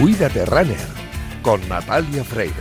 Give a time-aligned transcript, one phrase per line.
[0.00, 0.78] Cuídate Runner
[1.42, 2.54] con Natalia Freire.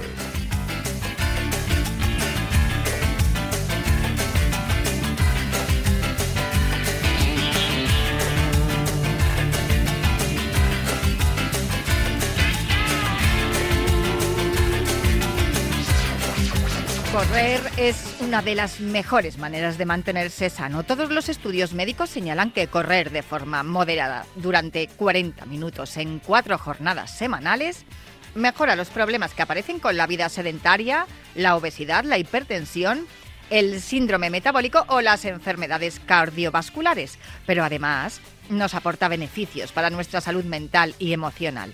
[17.14, 20.84] Correr es una de las mejores maneras de mantenerse sano.
[20.84, 26.60] Todos los estudios médicos señalan que correr de forma moderada durante 40 minutos en cuatro
[26.60, 27.86] jornadas semanales
[28.36, 33.08] mejora los problemas que aparecen con la vida sedentaria, la obesidad, la hipertensión,
[33.50, 40.44] el síndrome metabólico o las enfermedades cardiovasculares, pero además nos aporta beneficios para nuestra salud
[40.44, 41.74] mental y emocional.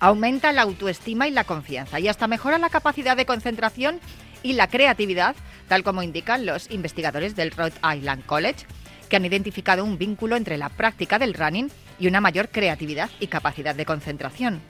[0.00, 4.00] Aumenta la autoestima y la confianza y hasta mejora la capacidad de concentración
[4.42, 5.36] y la creatividad,
[5.68, 8.66] tal como indican los investigadores del Rhode Island College,
[9.08, 13.26] que han identificado un vínculo entre la práctica del running y una mayor creatividad y
[13.26, 14.60] capacidad de concentración.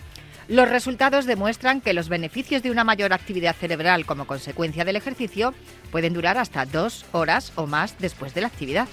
[0.49, 5.55] Los resultados demuestran que los beneficios de una mayor actividad cerebral como consecuencia del ejercicio
[5.91, 8.89] pueden durar hasta dos horas o más después de la actividad.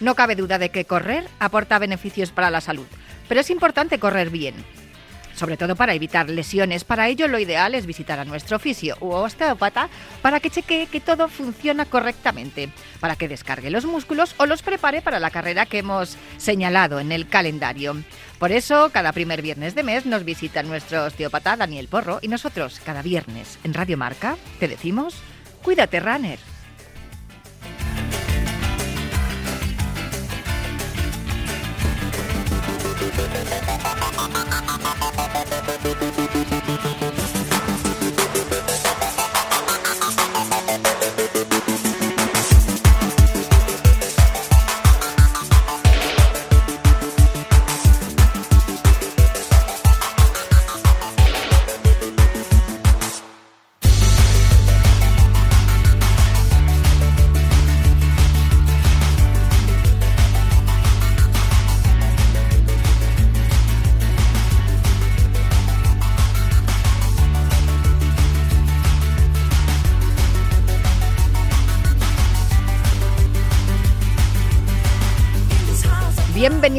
[0.00, 2.86] No cabe duda de que correr aporta beneficios para la salud,
[3.28, 4.54] pero es importante correr bien,
[5.34, 6.84] sobre todo para evitar lesiones.
[6.84, 9.88] Para ello lo ideal es visitar a nuestro fisio u osteópata
[10.20, 15.02] para que chequee que todo funciona correctamente, para que descargue los músculos o los prepare
[15.02, 17.96] para la carrera que hemos señalado en el calendario.
[18.38, 22.80] Por eso, cada primer viernes de mes nos visita nuestro osteópata Daniel Porro y nosotros
[22.84, 25.14] cada viernes en Radio Marca te decimos,
[25.62, 26.38] cuídate runner.
[35.52, 36.11] Música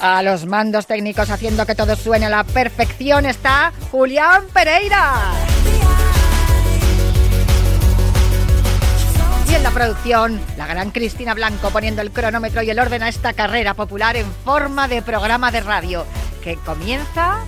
[0.00, 5.14] A los mandos técnicos haciendo que todo suene a la perfección está Julián Pereira.
[9.48, 13.08] Y en la producción, la gran Cristina Blanco poniendo el cronómetro y el orden a
[13.08, 16.04] esta carrera popular en forma de programa de radio
[16.42, 17.44] que comienza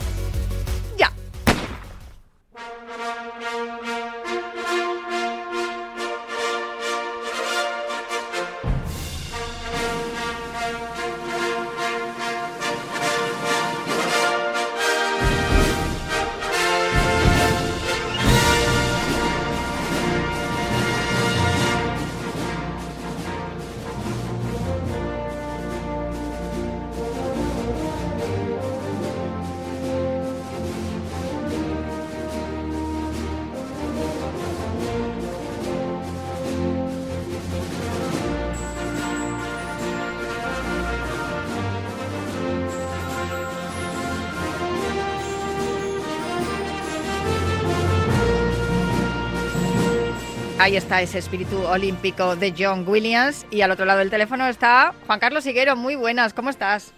[50.68, 53.46] Ahí está ese espíritu olímpico de John Williams.
[53.50, 55.76] Y al otro lado del teléfono está Juan Carlos Higuero.
[55.76, 56.92] Muy buenas, ¿cómo estás?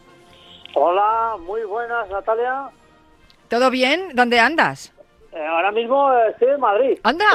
[0.74, 2.68] Hola, muy buenas, Natalia.
[3.46, 4.08] ¿Todo bien?
[4.14, 4.92] ¿Dónde andas?
[5.30, 6.98] Eh, ahora mismo estoy en Madrid.
[7.04, 7.26] ¿Anda?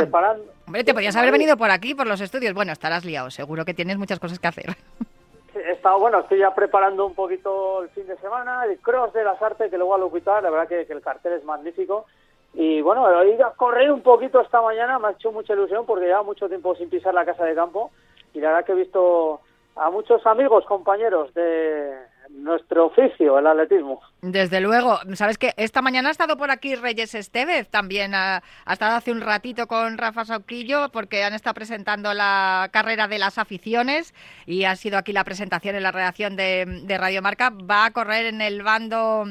[0.67, 2.53] Hombre, te podías haber venido por aquí, por los estudios.
[2.53, 4.75] Bueno, estarás liado, seguro que tienes muchas cosas que hacer.
[5.55, 9.23] he estado, bueno, estoy ya preparando un poquito el fin de semana, el cross de
[9.23, 12.05] las artes que luego a locutar, la verdad que el cartel es magnífico
[12.55, 15.85] y bueno, he ido a correr un poquito esta mañana, me ha hecho mucha ilusión
[15.85, 17.91] porque lleva mucho tiempo sin pisar la casa de campo
[18.33, 19.41] y la verdad que he visto
[19.75, 21.97] a muchos amigos, compañeros de,
[22.29, 24.01] nuestro oficio, el atletismo.
[24.21, 24.99] Desde luego.
[25.13, 29.21] Sabes que esta mañana ha estado por aquí Reyes Estevez, también ha, estado hace un
[29.21, 34.13] ratito con Rafa Sauquillo porque han estado presentando la carrera de las aficiones
[34.45, 37.49] y ha sido aquí la presentación en la redacción de, de Radio Marca.
[37.49, 39.25] Va a correr en el bando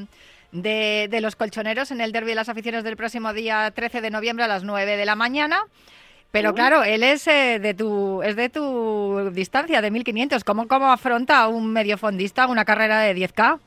[0.55, 4.11] de, de los colchoneros en el Derby de las Aficiones del próximo día 13 de
[4.11, 5.65] noviembre a las 9 de la mañana.
[6.31, 10.43] Pero claro, él es eh, de tu es de tu distancia, de 1500.
[10.43, 13.59] ¿Cómo, cómo afronta un mediofondista una carrera de 10K?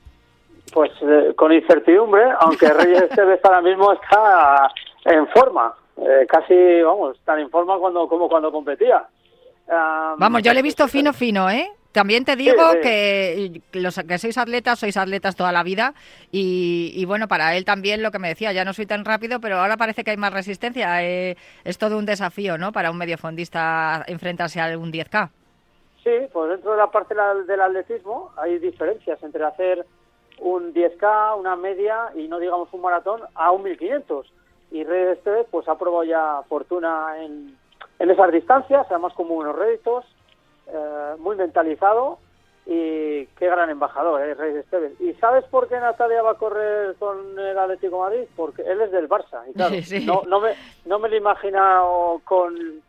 [0.74, 4.70] Pues eh, con incertidumbre, aunque Reyes Esteves ahora mismo está
[5.06, 5.74] en forma.
[5.96, 9.06] Eh, casi, vamos, tan en forma cuando, como cuando competía.
[10.18, 11.72] vamos, yo le he visto fino, fino, ¿eh?
[11.98, 15.96] También te digo que los que sois atletas, sois atletas toda la vida
[16.32, 19.58] y, bueno, para él también lo que me decía, ya no soy tan rápido, pero
[19.58, 21.04] ahora parece que hay más resistencia.
[21.04, 22.72] Eh, es todo un desafío, ¿no?
[22.72, 25.32] Para un mediofondista enfrentarse a un 10K.
[26.04, 27.16] Sí, pues dentro de la parte
[27.48, 29.84] del atletismo hay diferencias entre hacer
[30.38, 34.32] un 10K, una media y no digamos un maratón a un 1500.
[34.70, 37.58] Y Red este pues ha probado ya fortuna en,
[37.98, 40.06] en esas distancias, además como unos réditos
[40.68, 42.20] eh, muy mentalizado
[42.66, 44.34] y qué gran embajador, ¿eh?
[44.34, 45.00] Reyes Esteves.
[45.00, 48.26] ¿Y sabes por qué Natalia va a correr con el Atlético Madrid?
[48.36, 49.42] Porque él es del Barça.
[49.50, 50.54] Y claro, no, no, me,
[50.86, 52.82] no me lo he imaginado con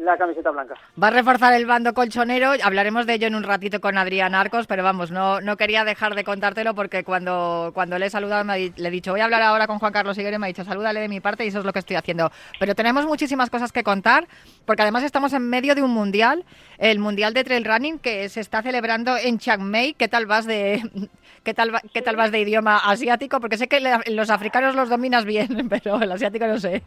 [0.00, 0.74] la camiseta blanca.
[1.00, 2.52] Va a reforzar el bando colchonero.
[2.62, 6.14] Hablaremos de ello en un ratito con Adrián Arcos, pero vamos, no, no quería dejar
[6.14, 9.66] de contártelo porque cuando, cuando le he saludado le he dicho, voy a hablar ahora
[9.66, 11.72] con Juan Carlos Higuero me ha dicho, salúdale de mi parte y eso es lo
[11.72, 12.30] que estoy haciendo.
[12.58, 14.26] Pero tenemos muchísimas cosas que contar
[14.64, 16.44] porque además estamos en medio de un mundial,
[16.78, 19.92] el Mundial de Trail Running que se está celebrando en Chiang Mai.
[19.92, 20.82] ¿Qué tal vas de,
[21.44, 23.38] qué tal, qué tal vas de idioma asiático?
[23.38, 26.82] Porque sé que los africanos los dominas bien, pero el asiático no sé.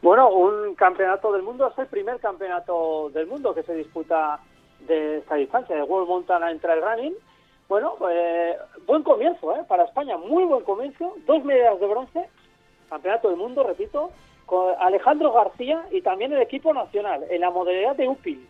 [0.00, 4.38] Bueno, un campeonato del mundo es el primer campeonato del mundo que se disputa
[4.80, 7.14] de esta distancia, de World Mountain Trail Running.
[7.68, 8.56] Bueno, pues
[8.86, 9.64] buen comienzo ¿eh?
[9.66, 12.28] para España, muy buen comienzo, dos medallas de bronce,
[12.88, 14.10] campeonato del mundo, repito,
[14.46, 18.48] con Alejandro García y también el equipo nacional en la modalidad de UPIL.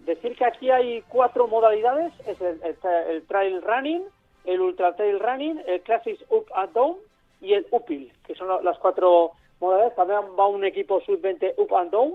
[0.00, 4.02] Decir que aquí hay cuatro modalidades, es el, Trail Running,
[4.44, 6.96] el Ultra Trail Running, el Classic Up and Down
[7.40, 9.47] y el UPIL, que son las cuatro modalidades.
[9.96, 12.14] También va un equipo sub-20 Up and Down.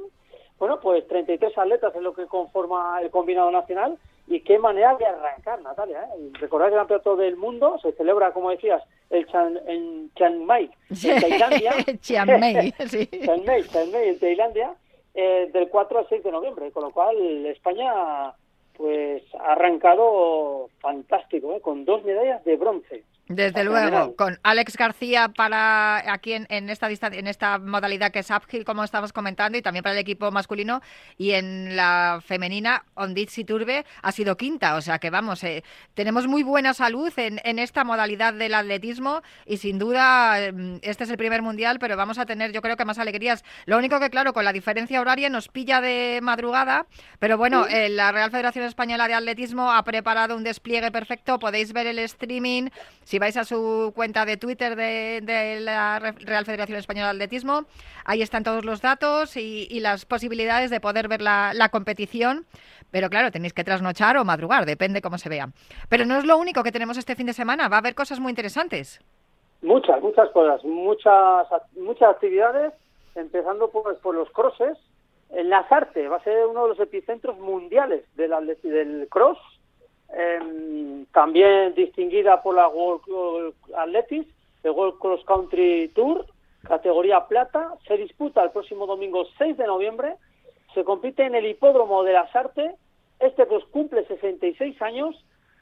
[0.57, 3.97] Bueno, pues 33 atletas es lo que conforma el combinado nacional.
[4.27, 6.03] Y qué manera de arrancar, Natalia.
[6.03, 6.29] ¿eh?
[6.39, 9.27] Recordar que el campeonato del mundo se celebra, como decías, el
[9.67, 11.73] en Chiang Mai, en Tailandia.
[12.01, 13.05] Chiang Mai, sí.
[13.11, 14.73] Chiang Mai, Chiang Mai, en Tailandia,
[15.13, 16.71] eh, del 4 al 6 de noviembre.
[16.71, 18.33] Con lo cual, España
[18.77, 21.61] pues ha arrancado fantástico, ¿eh?
[21.61, 23.03] con dos medallas de bronce.
[23.29, 28.29] Desde luego, con Alex García para aquí en, en esta en esta modalidad que es
[28.29, 30.81] uphill, como estamos comentando, y también para el equipo masculino,
[31.17, 36.27] y en la femenina, Ondit Turbe ha sido quinta, o sea que vamos, eh, tenemos
[36.27, 41.09] muy buena salud en, en, esta modalidad del atletismo y sin duda mm, este es
[41.09, 43.45] el primer mundial, pero vamos a tener yo creo que más alegrías.
[43.65, 46.87] Lo único que claro, con la diferencia horaria nos pilla de madrugada,
[47.19, 51.71] pero bueno, eh, la Real Federación Española de Atletismo ha preparado un despliegue perfecto, podéis
[51.71, 52.69] ver el streaming
[53.13, 57.65] si vais a su cuenta de Twitter de, la Real Federación Española de Atletismo,
[58.05, 62.47] ahí están todos los datos y, las posibilidades de poder ver la, competición.
[62.89, 65.49] Pero claro, tenéis que trasnochar o madrugar, depende cómo se vea.
[65.89, 68.19] Pero no es lo único que tenemos este fin de semana, va a haber cosas
[68.19, 68.99] muy interesantes.
[69.61, 72.73] Muchas, muchas cosas, muchas, muchas actividades,
[73.13, 74.75] empezando por, por los crosses.
[75.29, 78.31] En Lazarte va a ser uno de los epicentros mundiales del,
[78.63, 79.37] del cross
[80.15, 84.27] Em, también distinguida por la World Athletics,
[84.63, 86.25] el World Cross Country Tour,
[86.67, 90.15] categoría plata, se disputa el próximo domingo 6 de noviembre,
[90.73, 92.75] se compite en el hipódromo de las Artes,
[93.19, 95.15] este pues cumple 66 años,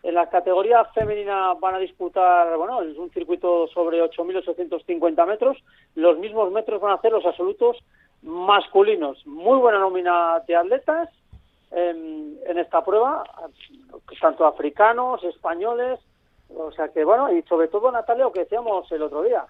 [0.03, 5.57] en la categoría femenina van a disputar, bueno, es un circuito sobre 8.850 metros,
[5.95, 7.77] los mismos metros van a hacer los absolutos
[8.21, 11.09] masculinos, muy buena nómina de atletas,
[11.71, 13.23] en, esta prueba,
[14.19, 15.99] tanto africanos, españoles,
[16.49, 19.45] o sea que bueno, y sobre todo Natalia, lo que decíamos el otro día,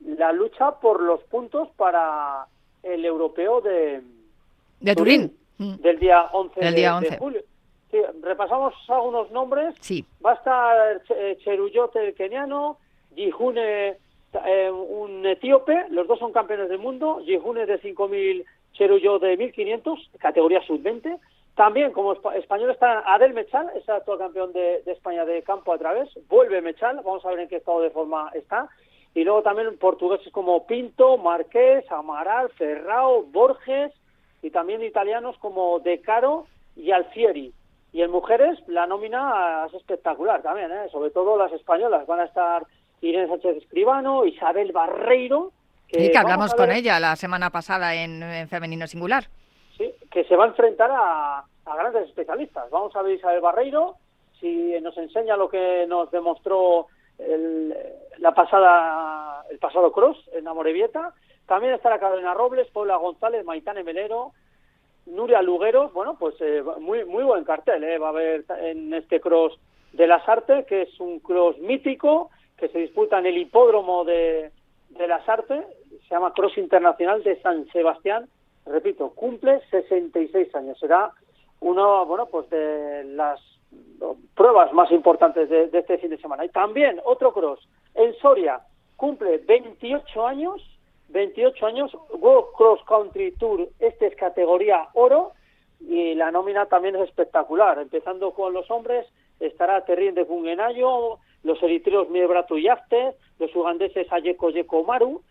[0.00, 2.46] la lucha por los puntos para
[2.82, 4.02] el europeo de,
[4.80, 5.74] de Turín, mm.
[5.76, 7.42] del día 11, día de, julio.
[8.22, 9.74] repasamos algunos nombres.
[9.80, 10.04] Sí.
[10.24, 11.02] Va a estar
[11.38, 12.78] Cheruyot el keniano,
[13.16, 13.96] Yihune
[14.44, 20.18] eh, un etíope, los dos son campeones del mundo, Yihune de 5.000, Cheruyot de 1.500,
[20.18, 21.18] categoría sub-20,
[21.54, 25.78] también como español está Adel Mechal, es el actual campeón de, España de campo a
[25.78, 26.08] través.
[26.28, 28.68] Vuelve Mechal, vamos a ver en qué estado de forma está.
[29.14, 33.92] Y luego también portugueses como Pinto, Marqués, Amaral, Ferrao, Borges
[34.42, 37.52] y también italianos como De Caro y Alfieri.
[37.92, 40.88] Y en mujeres la nómina es espectacular también, ¿eh?
[40.90, 42.04] sobre todo las españolas.
[42.08, 42.66] Van a estar
[43.00, 45.52] Irene Sánchez Escribano, Isabel Barreiro.
[45.86, 49.28] Que, que hablamos con ella la semana pasada en, Femenino Singular.
[49.76, 52.70] Sí, que se va a enfrentar a, grandes especialistas.
[52.70, 53.96] Vamos a ver Isabel Barreiro,
[54.40, 56.86] si nos enseña lo que nos demostró
[57.18, 57.74] el,
[58.18, 61.12] la pasada, el pasado cross en Amorebieta.
[61.46, 64.32] También estará Carolina Robles, Paula González, Maitane Melero,
[65.06, 65.90] Nuria Luguero.
[65.90, 69.58] Bueno, pues eh, muy, muy buen cartel eh, va a haber en este cross
[69.92, 74.50] de las artes, que es un cross mítico que se disputa en el hipódromo de,
[74.90, 75.64] de las artes.
[76.08, 78.28] Se llama Cross Internacional de San Sebastián.
[78.66, 80.78] Repito, cumple 66 años.
[80.78, 81.12] Será
[81.60, 83.40] uno, bueno, pues de las
[84.34, 86.44] pruebas más importantes de, este fin de semana.
[86.44, 87.60] Y también otro cross
[87.94, 88.60] en Soria
[88.96, 90.62] cumple 28 años,
[91.08, 95.32] 28 años, World Cross Country Tour, este es categoría oro
[95.80, 97.78] y la nómina también es espectacular.
[97.78, 99.06] Empezando con los hombres,
[99.40, 105.22] estará Terrien de Fungenayo, los eritreos Miebrato Yafte, los ugandeses Ayeko Yeko Maru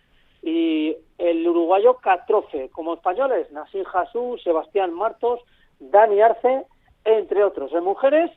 [0.44, 2.70] y el uruguayo Catrofe.
[2.70, 5.40] Como españoles, Nassim Jasú, Sebastián Martos,
[5.80, 6.66] Dani Arce
[7.06, 7.72] entre otros.
[7.74, 8.30] En mujeres,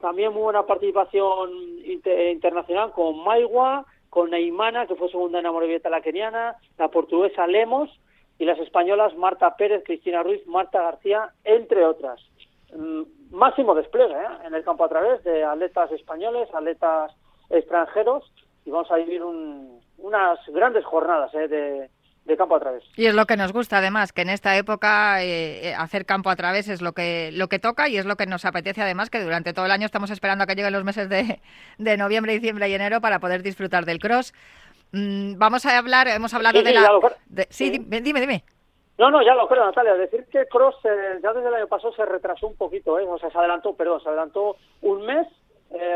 [0.00, 1.50] también muy buena participación
[1.84, 7.88] internacional con Maigua, con Neymana, que fue segunda en Amorebieta la keniana, la portuguesa Lemos
[8.38, 12.20] y las españolas Marta Pérez, Cristina Ruiz, Marta García, entre otras.
[12.76, 14.46] Mm, máximo despliegue ¿eh?
[14.46, 17.12] en el campo a través de atletas españoles, atletas
[17.50, 18.30] extranjeros
[18.64, 21.48] y vamos a vivir unas grandes jornadas ¿eh?
[21.48, 21.90] de,
[22.24, 22.84] de campo a través.
[22.96, 26.30] Y es lo que nos gusta además, que en esta época eh, eh, hacer campo
[26.30, 29.10] a través es lo que, lo que toca y es lo que nos apetece además,
[29.10, 31.40] que durante todo el año estamos esperando a que lleguen los meses de,
[31.78, 34.32] de noviembre, diciembre y enero para poder disfrutar del cross.
[34.92, 36.88] Mm, vamos a hablar, hemos hablado de la...
[37.48, 38.44] sí, Dime, dime,
[38.98, 39.94] No, no, ya lo creo, Natalia.
[39.94, 43.06] Decir que cross eh, ya desde el año pasado se retrasó un poquito, ¿eh?
[43.08, 45.26] o sea, se adelantó, perdón, se adelantó un mes.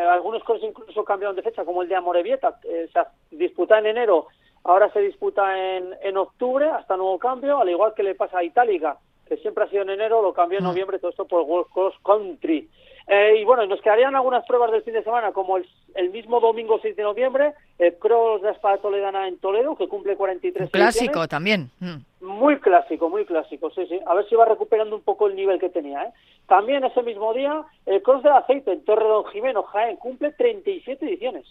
[0.08, 4.28] Algunos cross incluso cambiaron de fecha, como el de Amorebieta, se disputa en enero
[4.66, 8.42] Ahora se disputa en, en octubre hasta nuevo cambio, al igual que le pasa a
[8.42, 10.68] Itálica, que siempre ha sido en enero, lo cambió en mm.
[10.68, 12.68] noviembre, todo esto por World Cross Country.
[13.08, 16.40] Eh, y bueno, nos quedarían algunas pruebas del fin de semana, como el, el mismo
[16.40, 21.28] domingo 6 de noviembre, el Cross de Espada Toledana en Toledo, que cumple 43 Clásico
[21.28, 21.70] también.
[21.78, 21.98] Mm.
[22.20, 24.00] Muy clásico, muy clásico, sí, sí.
[24.06, 26.02] A ver si va recuperando un poco el nivel que tenía.
[26.02, 26.12] ¿eh?
[26.48, 31.06] También ese mismo día, el Cross del Aceite en Torre Don Jimeno, Jaén, cumple 37
[31.06, 31.46] ediciones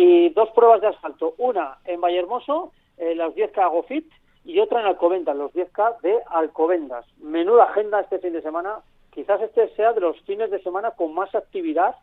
[0.00, 4.06] y dos pruebas de asfalto, una en Vallehermoso, eh, las 10K Gofit,
[4.44, 7.04] y otra en Alcobendas, los 10K de Alcobendas.
[7.18, 8.76] Menuda agenda este fin de semana.
[9.12, 11.96] Quizás este sea de los fines de semana con más actividad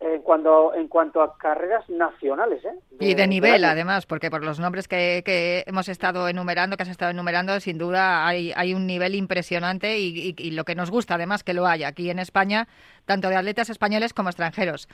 [0.00, 2.64] en cuanto, en cuanto a carreras nacionales.
[2.64, 2.72] ¿eh?
[3.00, 6.88] y de nivel, además, porque por los nombres que, que, hemos estado enumerando, que has
[6.88, 11.14] estado enumerando, sin duda hay, hay un nivel impresionante y, y, lo que nos gusta,
[11.14, 12.66] además, que lo haya aquí en España,
[13.04, 14.88] tanto de atletas españoles como extranjeros.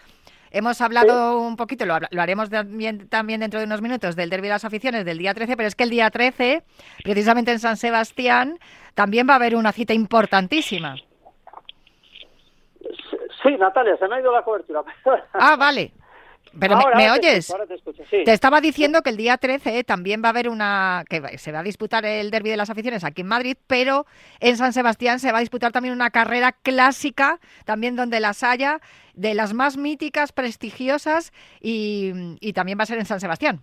[0.50, 4.54] Hemos hablado un poquito, lo, haremos también, también, dentro de unos minutos, del Derby de
[4.54, 6.62] las Aficiones del día 13, pero es que el día 13,
[7.02, 8.58] precisamente en San Sebastián,
[8.94, 10.96] también va a haber una cita importantísima.
[13.42, 14.82] Sí, Natalia, se me ha ido la cobertura.
[15.32, 15.92] Ah, vale.
[16.58, 17.54] Pero me, oyes?
[18.10, 21.60] te, estaba diciendo que el día 13 también va a haber una que se va
[21.60, 24.06] a disputar el Derby de las Aficiones aquí en Madrid, pero
[24.40, 28.80] en San Sebastián se va a disputar también una carrera clásica, también donde las haya,
[29.14, 33.60] de las más míticas, prestigiosas y, y también va a ser en San Sebastián.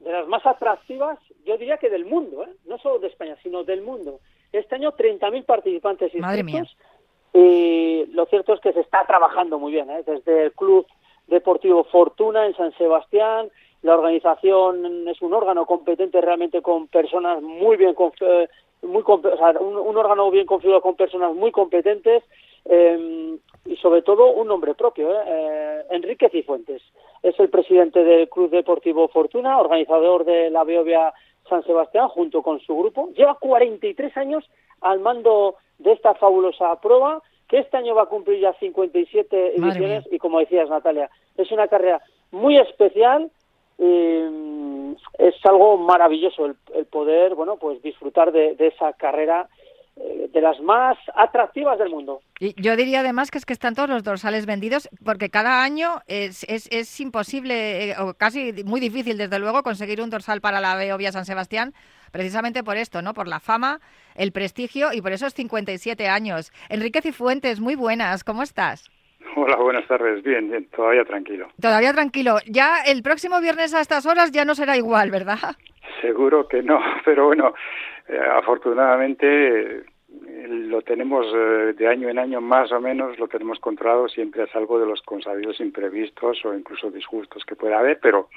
[0.00, 2.50] De las más atractivas, yo diría que del mundo, ¿eh?
[2.66, 4.20] no solo de España, sino del mundo.
[4.52, 6.28] Este año 30.000 participantes inscritos.
[6.28, 6.64] Madre mía.
[7.34, 10.02] Y lo cierto es que se está trabajando muy bien, ¿eh?
[10.06, 10.86] desde el club
[11.26, 13.48] Deportivo Fortuna en San Sebastián.
[13.82, 18.48] La organización es un órgano competente realmente con personas muy bien, eh,
[18.82, 22.24] muy, un, órgano bien configurado con personas muy competentes
[22.64, 25.24] eh, y sobre todo un nombre propio, ¿eh?
[25.26, 25.82] ¿eh?
[25.90, 26.82] Enrique Cifuentes.
[27.22, 31.12] Es el presidente del Club Deportivo Fortuna, organizador de la Beovia
[31.48, 33.10] San Sebastián junto con su grupo.
[33.16, 34.44] Lleva 43 años
[34.80, 40.04] al mando de esta fabulosa prueba que este año va a cumplir ya 57 ediciones
[40.10, 42.00] y como decías Natalia, es una carrera
[42.30, 43.30] muy especial
[43.78, 49.48] y es algo maravilloso el, poder, bueno, pues disfrutar de, esa carrera
[49.96, 52.20] eh, de las más atractivas del mundo.
[52.40, 56.00] Y yo diría además que es que están todos los dorsales vendidos porque cada año
[56.06, 60.60] es, es, es imposible eh, o casi muy difícil desde luego conseguir un dorsal para
[60.60, 61.74] la Beovia San Sebastián
[62.12, 63.14] precisamente por esto, ¿no?
[63.14, 63.80] Por la fama,
[64.14, 66.52] el prestigio y por esos 57 años.
[66.68, 68.90] Enrique Cifuentes, muy buenas, ¿cómo estás?
[69.34, 70.22] Hola, buenas tardes.
[70.22, 71.48] Bien, bien, todavía tranquilo.
[71.60, 72.38] Todavía tranquilo.
[72.46, 75.56] Ya el próximo viernes a estas horas ya no será igual, ¿verdad?
[76.00, 77.54] Seguro que no, pero bueno,
[78.08, 79.84] eh, afortunadamente
[80.48, 84.46] lo tenemos eh, de año en año más o menos, lo tenemos controlado siempre a
[84.46, 88.28] salvo de los consabidos imprevistos o incluso disgustos que pueda haber, pero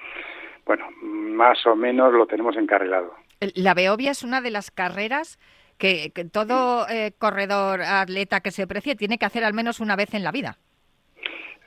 [0.66, 3.14] bueno, más o menos lo tenemos encarrilado.
[3.56, 5.40] La Beovia es una de las carreras
[5.78, 10.14] que, todo eh, corredor atleta que se precie tiene que hacer al menos una vez
[10.14, 10.58] en la vida.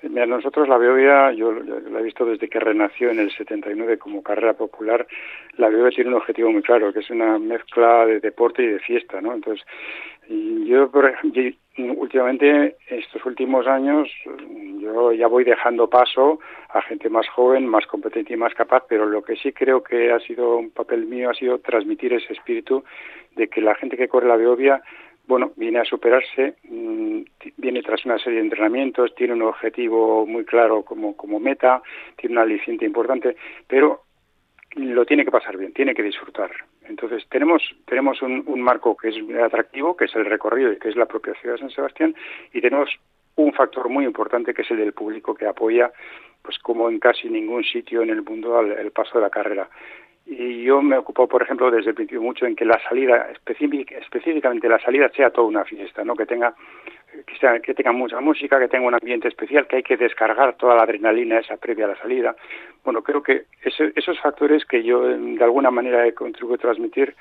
[0.02, 4.22] Mira, nosotros la Beovia, yo la he visto desde que renació en el 79 como
[4.22, 5.06] carrera popular,
[5.56, 8.80] la Beovia tiene un objetivo muy claro, que es una mezcla de deporte y de
[8.80, 9.32] fiesta, ¿no?
[9.32, 9.64] Entonces,
[10.28, 10.90] yo,
[11.78, 14.08] últimamente, estos últimos años,
[14.78, 16.38] yo ya voy dejando paso
[16.68, 20.12] a gente más joven, más competente y más capaz, pero lo que sí creo que
[20.12, 22.84] ha sido un papel mío ha sido transmitir ese espíritu
[23.36, 24.82] de que la gente que corre la Beovia
[25.26, 27.20] bueno, viene a superarse, mm,
[27.56, 31.80] viene tras una serie de entrenamientos, tiene un objetivo muy claro como, como meta,
[32.16, 33.36] tiene una aliciente importante,
[33.66, 34.02] pero
[34.76, 36.50] lo tiene que pasar bien, tiene que disfrutar.
[36.88, 40.96] Entonces tenemos tenemos un, marco que es atractivo, que es el recorrido y que es
[40.96, 42.14] la propia ciudad de San Sebastián,
[42.52, 42.90] y tenemos
[43.36, 45.90] un factor muy importante que es el del público que apoya,
[46.42, 49.68] pues como en casi ningún sitio en el mundo, el paso de la carrera
[50.24, 54.68] y yo me ocupo, por ejemplo, desde el principio mucho en que la salida, específicamente
[54.68, 56.14] la salida, sea toda una fiesta, ¿no?
[56.14, 56.54] Que tenga,
[57.26, 60.56] que, sea, que tenga mucha música, que tenga un ambiente especial, que hay que descargar
[60.56, 62.34] toda la adrenalina esa previa a la salida.
[62.84, 67.14] Bueno, creo que esos factores que yo de alguna manera he contribuido a transmitir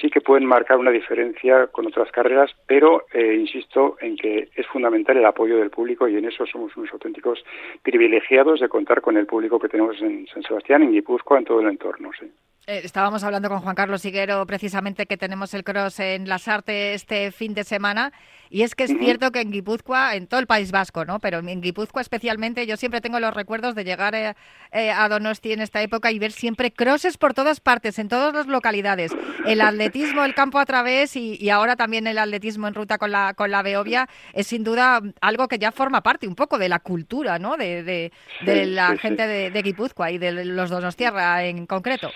[0.00, 4.66] sí que pueden marcar una diferencia con otras carreras, pero eh, insisto en que es
[4.68, 7.44] fundamental el apoyo del público y en eso somos unos auténticos
[7.82, 11.60] privilegiados de contar con el público que tenemos en San Sebastián, en Guipúzcoa, en todo
[11.60, 12.10] el entorno.
[12.18, 12.30] Sí.
[12.68, 17.02] Eh, estábamos hablando con Juan Carlos Higuero precisamente que tenemos el cross en Las Artes
[17.02, 18.12] este fin de semana
[18.50, 21.18] y es que es cierto que en Guipúzcoa, en todo el País Vasco, ¿no?
[21.18, 24.36] Pero en Guipúzcoa especialmente yo siempre tengo los recuerdos de llegar eh,
[24.70, 28.32] eh, a Donosti en esta época y ver siempre crosses por todas partes, en todas
[28.32, 29.10] las localidades.
[29.44, 33.34] El atletismo, el campo a través y, ahora también el atletismo en ruta con la,
[33.34, 36.78] con la Beovia es sin duda algo que ya forma parte un poco de la
[36.78, 37.56] cultura, ¿no?
[37.56, 42.12] De, de, la gente de, de Guipúzcoa y de los Donostierra en concreto.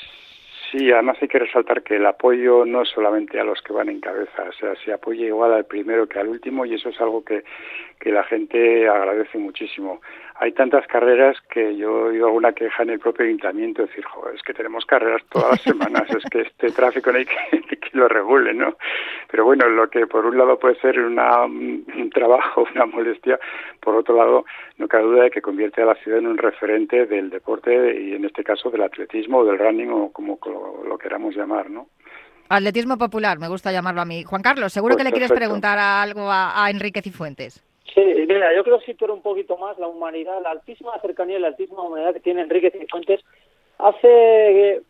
[0.71, 3.89] Sí, además hay que resaltar que el apoyo no es solamente a los que van
[3.89, 7.01] en cabeza, o sea, se apoya igual al primero que al último y eso es
[7.01, 7.45] algo que,
[8.01, 10.01] que la gente agradece muchísimo
[10.39, 14.35] hay tantas carreras que yo he oído alguna queja en el propio ayuntamiento, decir, joder,
[14.35, 17.91] es que tenemos carreras todas las semanas, es que este tráfico no hay que, que,
[17.93, 18.77] lo regule, ¿no?
[19.31, 23.39] Pero bueno, lo que por un lado puede ser una, un trabajo, una molestia,
[23.81, 24.45] por otro lado,
[24.77, 28.15] no cabe duda de que convierte a la ciudad en un referente del deporte y
[28.15, 30.39] en este caso del atletismo o del running o como
[30.87, 31.89] lo, queramos llamar, ¿no?
[32.49, 34.23] Atletismo popular, me gusta llamarlo a mí.
[34.23, 37.65] Juan Carlos, seguro pues que le quieres preguntar algo a, a Enrique Cifuentes.
[37.95, 41.41] Sí, mira, yo creo que situar un poquito más la humanidad, la altísima cercanía y
[41.41, 43.21] la altísima humanidad que tiene Enrique Cifuentes.
[43.79, 44.83] Hace eh,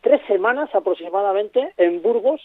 [0.00, 2.40] tres semanas aproximadamente en Burgos,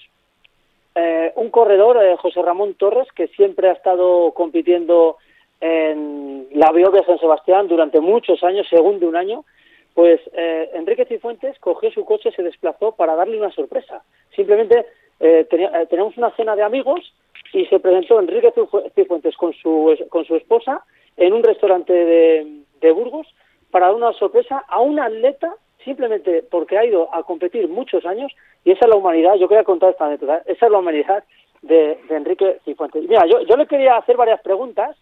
[0.95, 5.17] eh, un corredor, eh, José Ramón Torres, que siempre ha estado compitiendo
[5.61, 9.45] en la Biobia San Sebastián durante muchos años, según de un año,
[9.93, 14.01] pues Enrique Cifuentes cogió su coche se desplazó para darle una sorpresa.
[14.33, 14.85] Simplemente
[15.19, 17.13] teníamos una cena de amigos
[17.53, 18.53] y se presentó Enrique
[18.95, 20.83] Cifuentes con su, con su esposa
[21.17, 23.27] en un restaurante de, Burgos
[23.69, 25.53] para dar una sorpresa a un atleta
[25.85, 28.31] simplemente porque ha ido a competir muchos años
[28.63, 31.23] y esa es la humanidad, yo quería contar esta anécdota, esa es la humanidad
[31.61, 33.07] de, Enrique Cifuentes.
[33.07, 34.97] Mira, yo, yo le quería hacer varias preguntas.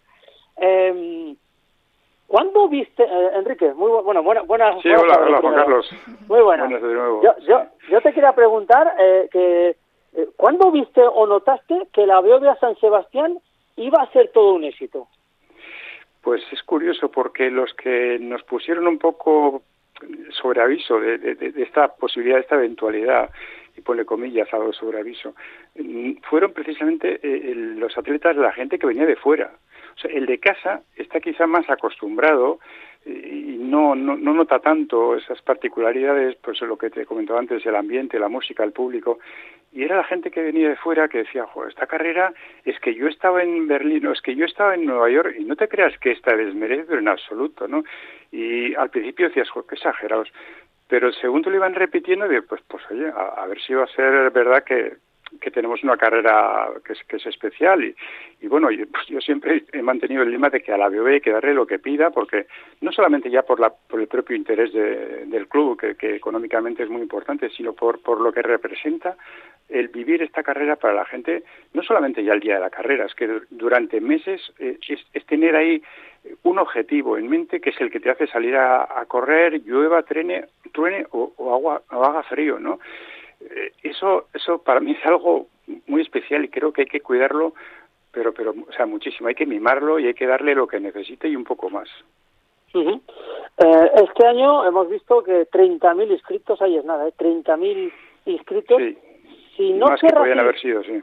[0.58, 1.34] Eh,
[2.30, 3.74] ¿Cuándo viste, eh, Enrique?
[3.74, 4.80] Muy bueno, buena, buenas.
[4.82, 5.90] Sí, hola, hola, Juan Carlos.
[6.28, 6.70] Muy buenas.
[6.70, 9.74] Yo, yo, yo, te quería preguntar eh, que
[10.36, 13.38] ¿Cuándo viste o notaste que la Beovia San Sebastián
[13.76, 15.08] iba a ser todo un éxito?
[16.22, 19.62] Pues es curioso porque los que nos pusieron un poco
[20.30, 23.30] sobre aviso de, esta posibilidad, de esta eventualidad,
[23.76, 25.34] y pone comillas a sobre aviso,
[25.76, 29.52] mm, fueron precisamente eh, los atletas, la gente que venía de fuera.
[29.96, 32.58] O sea, el de casa está quizá más acostumbrado
[33.04, 37.74] y no, no, no nota tanto esas particularidades, pues lo que te comentaba antes, el
[37.74, 39.18] ambiente, la música, el público,
[39.72, 42.32] y era la gente que venía de fuera que decía, Joder, esta carrera
[42.64, 45.44] es que yo estaba en Berlín o es que yo estaba en Nueva York y
[45.44, 47.84] no te creas que esta desmerece, pero en absoluto, ¿no?
[48.32, 50.32] Y al principio decías, Joder, qué exagerados.
[50.88, 53.94] Pero el segundo lo iban repitiendo pues, pues oye, a, a ver si va a
[53.94, 54.96] ser verdad que,
[55.40, 57.94] que tenemos una carrera que es, que es especial y,
[58.40, 61.06] y bueno, yo, pues yo siempre he mantenido el lema de que a la BOB
[61.06, 62.46] hay que darle lo que pida porque
[62.80, 66.88] no solamente ya por, la, por el propio interés de, del club, que, económicamente es
[66.88, 69.16] muy importante, sino por, por lo que representa
[69.68, 73.06] el vivir esta carrera para la gente, no solamente ya el día de la carrera,
[73.06, 75.80] es que durante meses eh, es, tener ahí
[76.42, 80.02] un objetivo en mente que es el que te hace salir a, a correr, llueva,
[80.02, 82.80] trene, truene o, o, agua, o haga frío, ¿no?
[83.40, 85.46] Eh, eso, eso para mí es algo
[85.86, 87.54] muy especial y creo que hay que cuidarlo,
[88.12, 89.28] pero, pero, o sea, muchísimo.
[89.28, 91.88] Hay que mimarlo y hay que darle lo que necesite y un poco más.
[92.74, 97.12] Eh, este año hemos visto que 30.000 inscritos, ahí es nada, ¿eh?
[97.18, 97.92] 30.000
[98.26, 98.78] inscritos.
[98.78, 98.98] Sí.
[99.56, 101.02] Si no más que podían haber sido, sí.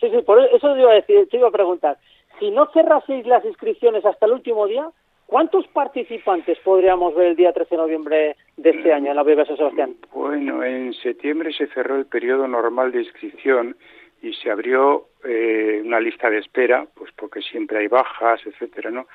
[0.00, 1.98] Sí, sí, por eso te iba a decir, te iba a preguntar.
[2.38, 4.88] Si no cerraseis las inscripciones hasta el último día,
[5.26, 9.46] ¿cuántos participantes podríamos ver el día 13 de noviembre de este año en la Viva
[9.46, 9.94] San Sebastián?
[10.12, 13.76] Bueno, en septiembre se cerró el periodo normal de inscripción
[14.20, 19.06] y se abrió eh, una lista de espera, pues porque siempre hay bajas, etcétera, ¿no?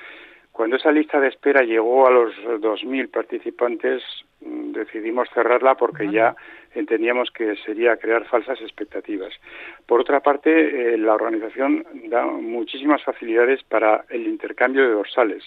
[0.53, 4.03] Cuando esa lista de espera llegó a los 2.000 participantes,
[4.41, 6.35] mm, decidimos cerrarla porque ya
[6.75, 9.33] entendíamos que sería crear falsas expectativas.
[9.87, 15.43] Por otra parte, eh, la organización da muchísimas facilidades para el intercambio de dorsales.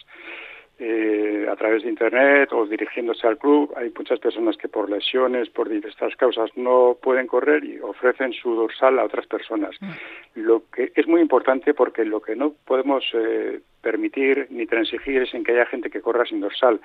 [0.78, 3.72] Eh, a través de Internet o dirigiéndose al club.
[3.78, 8.54] Hay muchas personas que por lesiones, por diversas causas, no pueden correr y ofrecen su
[8.54, 9.74] dorsal a otras personas.
[9.80, 9.90] Mm.
[10.34, 15.32] Lo que es muy importante porque lo que no podemos eh, permitir ni transigir es
[15.32, 16.80] en que haya gente que corra sin dorsal.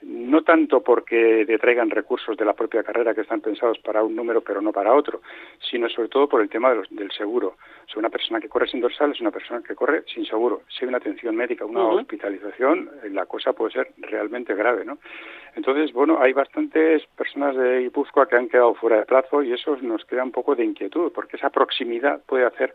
[0.00, 4.40] No tanto porque detraigan recursos de la propia carrera que están pensados para un número
[4.40, 5.20] pero no para otro,
[5.70, 7.56] sino sobre todo por el tema del seguro.
[7.94, 10.62] O una persona que corre sin dorsal es una persona que corre sin seguro.
[10.68, 14.96] Si hay una atención médica, una hospitalización, la cosa puede ser realmente grave, ¿no?
[15.56, 19.76] Entonces, bueno, hay bastantes personas de Guipúzcoa que han quedado fuera de plazo y eso
[19.82, 22.74] nos crea un poco de inquietud, porque esa proximidad puede hacer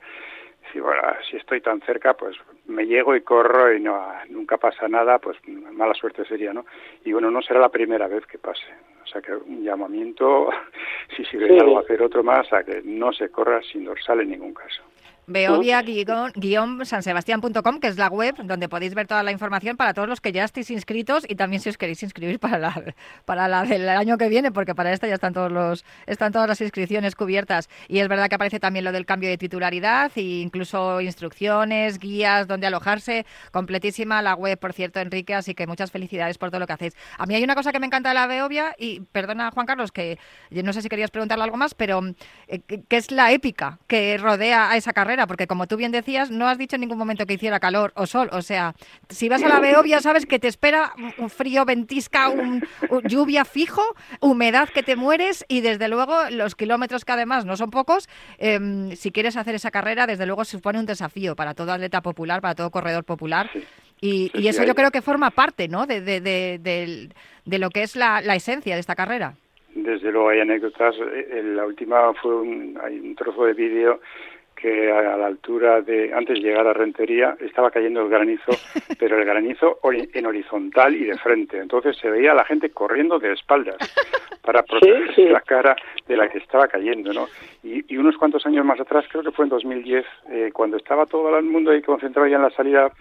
[0.71, 4.87] si, bueno, si estoy tan cerca, pues me llego y corro y no, nunca pasa
[4.87, 6.65] nada, pues mala suerte sería, ¿no?
[7.03, 8.65] Y bueno, no será la primera vez que pase.
[9.03, 10.49] O sea que un llamamiento,
[11.15, 14.53] si sirve algo, hacer otro más, a que no se corra sin dorsal en ningún
[14.53, 14.81] caso
[15.33, 20.31] beovia-sansebastián.com, que es la web donde podéis ver toda la información para todos los que
[20.31, 22.93] ya estéis inscritos y también si os queréis inscribir para la,
[23.25, 26.47] para la del año que viene, porque para esta ya están todos los están todas
[26.47, 27.69] las inscripciones cubiertas.
[27.87, 32.47] Y es verdad que aparece también lo del cambio de titularidad e incluso instrucciones, guías,
[32.47, 33.25] donde alojarse.
[33.51, 36.95] Completísima la web, por cierto, Enrique, así que muchas felicidades por todo lo que hacéis.
[37.17, 39.91] A mí hay una cosa que me encanta de la Beovia y perdona Juan Carlos
[39.91, 42.01] que no sé si querías preguntarle algo más, pero
[42.47, 46.31] eh, que es la épica que rodea a esa carrera porque como tú bien decías,
[46.31, 48.29] no has dicho en ningún momento que hiciera calor o sol.
[48.31, 48.73] O sea,
[49.09, 52.63] si vas a la Beovia, sabes que te espera un frío, ventisca, un,
[53.03, 53.83] lluvia fijo,
[54.19, 58.07] humedad que te mueres y desde luego los kilómetros que además no son pocos,
[58.37, 62.41] em, si quieres hacer esa carrera, desde luego supone un desafío para todo atleta popular,
[62.41, 63.49] para todo corredor popular.
[64.01, 65.85] Y, eso yo creo que forma parte ¿no?
[65.85, 66.19] de, de,
[66.59, 69.35] de, lo que es la, esencia de esta carrera.
[69.75, 70.95] Desde luego hay anécdotas.
[70.97, 74.01] Eh, la última fue un, hay un trozo de vídeo
[74.61, 78.51] que a la altura de, antes de llegar a Rentería, estaba cayendo el granizo,
[78.99, 81.57] pero el granizo en horizontal y de frente.
[81.57, 83.77] Entonces se veía a la gente corriendo de espaldas
[84.43, 85.75] para proteger la cara
[86.07, 87.27] de la que estaba cayendo, ¿no?
[87.63, 91.37] Y, unos cuantos años más atrás, creo que fue en 2010, eh, cuando estaba todo
[91.37, 92.91] el mundo ahí concentrado ya en la salida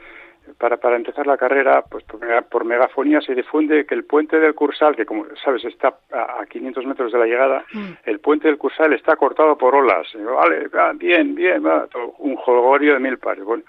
[0.59, 4.97] para, para empezar la carrera, pues por, megafonía se difunde que el puente del Cursal,
[4.97, 7.91] que como sabes está a, 500 metros de la llegada, mm.
[8.05, 10.07] el puente del Cursal está cortado por olas.
[10.15, 13.45] vale, bien, bien, va, un jolgorio de mil pares.
[13.45, 13.65] Bueno,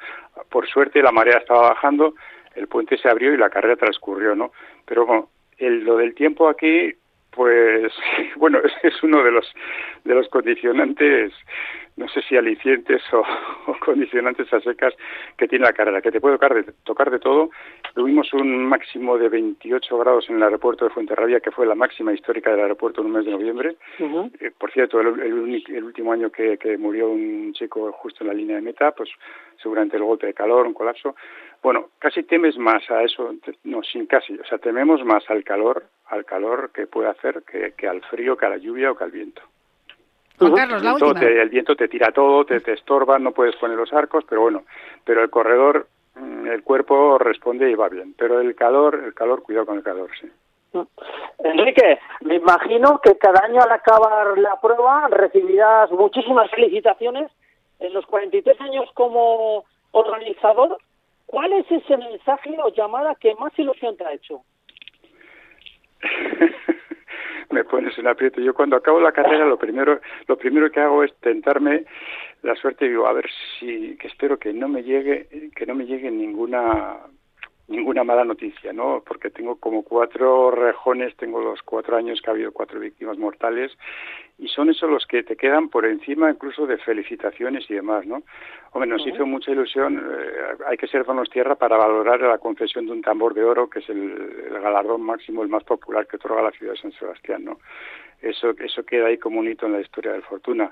[0.49, 2.15] por suerte la marea estaba bajando,
[2.55, 4.51] el puente se abrió y la carrera transcurrió, ¿no?
[4.85, 6.93] Pero bueno, el, lo del tiempo aquí
[7.31, 7.93] pues
[8.35, 9.51] bueno, es uno de los
[10.03, 11.33] de los condicionantes,
[11.97, 13.23] no sé si alicientes o,
[13.79, 14.93] condicionantes a secas
[15.37, 17.49] que tiene la carrera, que te puede tocar de, tocar de todo.
[17.93, 22.13] Tuvimos un máximo de 28 grados en el aeropuerto de Fuenterrabía, que fue la máxima
[22.13, 23.75] histórica del aeropuerto en un mes de noviembre.
[24.39, 28.33] Eh, por cierto, el, el, último año que, que murió un chico justo en la
[28.33, 29.09] línea de meta, pues
[29.61, 31.15] seguramente el golpe de calor, un colapso.
[31.61, 35.85] Bueno, casi temes más a eso, no, sin casi, o sea, tememos más al calor,
[36.07, 39.11] al calor que puede hacer que, al frío, que a la lluvia o que al
[39.11, 39.41] viento.
[40.49, 41.21] Carlos, la última.
[41.21, 44.63] el viento te tira todo, te, te estorba, no puedes poner los arcos, pero bueno,
[45.03, 49.43] pero el corredor, mm, el cuerpo responde y va bien, pero el calor, el calor,
[49.43, 50.27] cuidado con el calor, sí.
[51.43, 57.29] Enrique, me imagino que cada año al acabar la prueba recibirás muchísimas felicitaciones.
[57.79, 60.77] En los 43 años como organizador,
[61.31, 64.43] ¿Cuál es ese mensaje o llamada que más ilusión te ha hecho?
[67.51, 68.41] me pones en aprieto.
[68.41, 71.85] Yo cuando acabo la carrera lo primero lo primero que hago es tentarme
[72.43, 75.75] la suerte y digo a ver si que espero que no me llegue que no
[75.75, 76.97] me llegue ninguna
[77.71, 79.01] ninguna mala noticia, ¿no?
[79.05, 83.71] Porque tengo como cuatro rejones, tengo los cuatro años que ha habido cuatro víctimas mortales
[84.37, 88.23] y son esos los que te quedan por encima incluso de felicitaciones y demás, ¿no?
[88.73, 92.85] Hombre, nos hizo mucha ilusión, eh, hay que ser donos tierra para valorar la concesión
[92.85, 96.41] de un tambor de oro, que es el, galardón máximo, el más popular que otorga
[96.41, 97.59] la ciudad de San Sebastián, ¿no?
[98.21, 100.71] eso, eso queda ahí como un hito en la historia del Fortuna.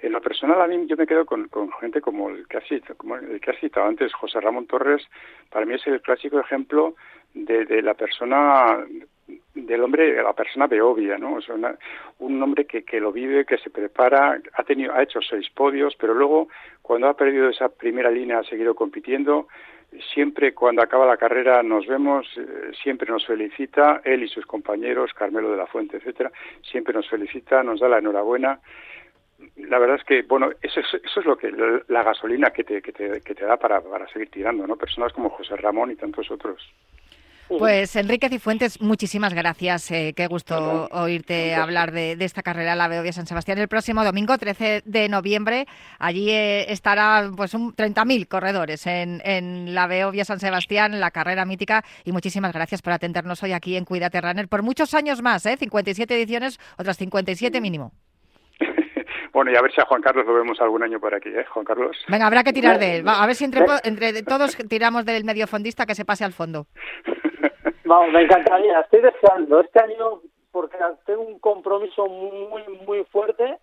[0.00, 2.60] En lo personal, a mí yo me quedo con, con gente como el, que ha
[2.60, 5.02] citado, como el que citado antes, José Ramón Torres.
[5.50, 6.94] Para mí es el clásico ejemplo
[7.34, 8.78] de, de la persona
[9.54, 11.34] del hombre, la persona beobia, ¿no?
[11.34, 11.56] O sea,
[12.18, 15.96] un hombre que, que lo vive, que se prepara, ha tenido, ha hecho seis podios,
[15.96, 16.48] pero luego
[16.80, 19.48] cuando ha perdido esa primera línea ha seguido compitiendo.
[20.14, 25.14] Siempre cuando acaba la carrera nos vemos, eh, siempre nos felicita, él y sus compañeros,
[25.14, 26.30] Carmelo de la Fuente, etcétera,
[26.62, 28.60] siempre nos felicita, nos da la enhorabuena.
[29.56, 31.52] La verdad es que, bueno, eso es, eso es lo que,
[31.88, 34.76] la gasolina que te, que te, que te da para, para seguir tirando, ¿no?
[34.76, 36.60] Personas como José Ramón y tantos otros.
[37.48, 39.90] Pues Enrique Cifuentes, muchísimas gracias.
[39.90, 44.36] Eh, qué gusto oírte hablar de, esta carrera la Beovia San Sebastián el próximo domingo
[44.36, 45.66] 13 de noviembre.
[45.98, 51.46] Allí eh, estará pues un 30.000 corredores en, en la Beovia San Sebastián, la carrera
[51.46, 51.84] mítica.
[52.04, 55.56] Y muchísimas gracias por atendernos hoy aquí en Cuídate Runner por muchos años más, ¿eh?
[55.56, 57.92] 57 ediciones, otras 57 mínimo.
[59.38, 61.44] Bueno, y a ver si a Juan Carlos lo vemos algún año por aquí, ¿eh?
[61.44, 61.96] Juan Carlos.
[62.08, 63.04] Venga, habrá que tirar de él.
[63.06, 66.66] a ver si entre, entre todos tiramos del medio fondista que se pase al fondo.
[67.84, 68.80] Vamos, me encantaría.
[68.80, 73.58] Estoy deseando este año porque tengo un compromiso muy, muy fuerte.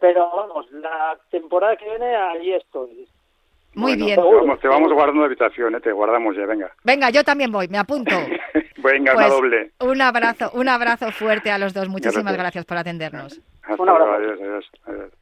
[0.00, 3.08] pero vamos, la temporada que viene ahí estoy.
[3.74, 4.14] Muy bien.
[4.60, 5.80] Te vamos, guardando la habitación, ¿eh?
[5.80, 6.70] te guardamos ya, venga.
[6.84, 8.14] Venga, yo también voy, me apunto.
[8.76, 9.70] venga, una pues, doble.
[9.80, 11.88] Un abrazo, un abrazo fuerte a los dos.
[11.88, 13.40] Muchísimas gracias, por atendernos.
[13.78, 14.12] Un abrazo.
[14.12, 14.40] adiós,
[14.86, 15.19] adiós.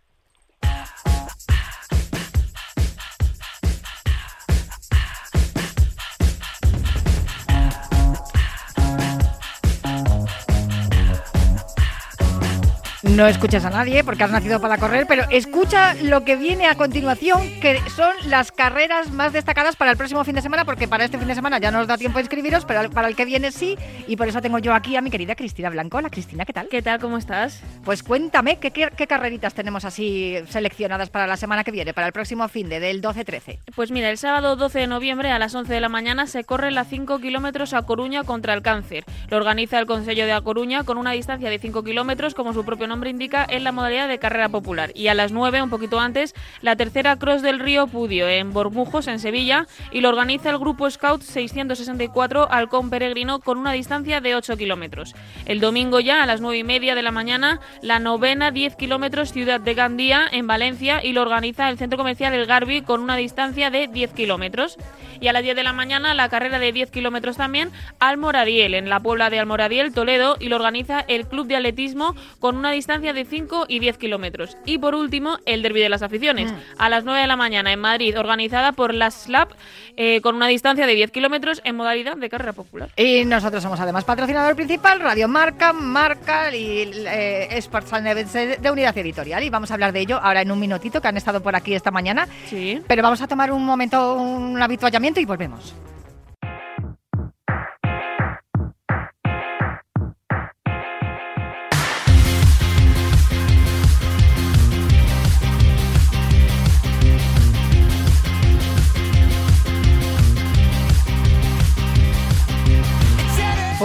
[13.11, 16.75] No escuchas a nadie porque has nacido para correr, pero escucha lo que viene a
[16.75, 21.05] continuación, que son las carreras más destacadas para el próximo fin de semana, porque para
[21.05, 23.25] este fin de semana ya no os da tiempo de inscribiros, pero para el que
[23.25, 25.99] viene sí, y por eso tengo yo aquí a mi querida Cristina Blanco.
[25.99, 26.69] Hola Cristina, ¿qué tal?
[26.69, 26.99] ¿Qué tal?
[27.01, 27.63] ¿Cómo estás?
[27.85, 32.13] Pues cuéntame, ¿qué, qué, carreritas tenemos así seleccionadas para la semana que viene, para el
[32.13, 33.59] próximo fin de del 12-13?
[33.75, 36.71] Pues mira, el sábado 12 de noviembre a las 11 de la mañana se corre
[36.71, 39.05] la 5 kilómetros a Coruña contra el cáncer.
[39.31, 42.65] Lo organiza el Consejo de A Coruña con una distancia de 5 kilómetros, como su
[42.65, 44.91] propio nombre indica, en la modalidad de carrera popular.
[44.95, 49.09] Y a las 9, un poquito antes, la tercera Cross del Río Pudio en Bormujos,
[49.09, 54.35] en Sevilla, y lo organiza el Grupo Scout 664 Halcón Peregrino con una distancia de
[54.35, 55.15] 8 kilómetros.
[55.47, 59.33] El domingo ya, a las 9 y media de la mañana, la novena 10 kilómetros
[59.33, 63.17] Ciudad de Gandía en Valencia y lo organiza el Centro Comercial El Garbi con una
[63.17, 64.77] distancia de 10 kilómetros.
[65.21, 68.89] Y a las 10 de la mañana, la carrera de 10 kilómetros también Almoradiel, en
[68.89, 72.88] la Puebla de Almoradiel, Toledo, y lo organiza el Club de Atletismo con una distancia
[72.89, 74.57] de 5 y 10 kilómetros.
[74.65, 76.57] Y por último, el Derby de las Aficiones, mm.
[76.79, 79.53] a las 9 de la mañana en Madrid, organizada por la SLAP
[79.97, 82.89] eh, con una distancia de 10 kilómetros en modalidad de carrera popular.
[82.97, 88.71] Y nosotros somos además patrocinador principal, Radio Marca, Marca y eh, Sports and Events de
[88.71, 89.43] Unidad Editorial.
[89.43, 91.75] Y vamos a hablar de ello ahora en un minutito, que han estado por aquí
[91.75, 92.27] esta mañana.
[92.47, 92.81] Sí.
[92.89, 95.75] Pero vamos a tomar un momento, un habituallamiento y volvemos.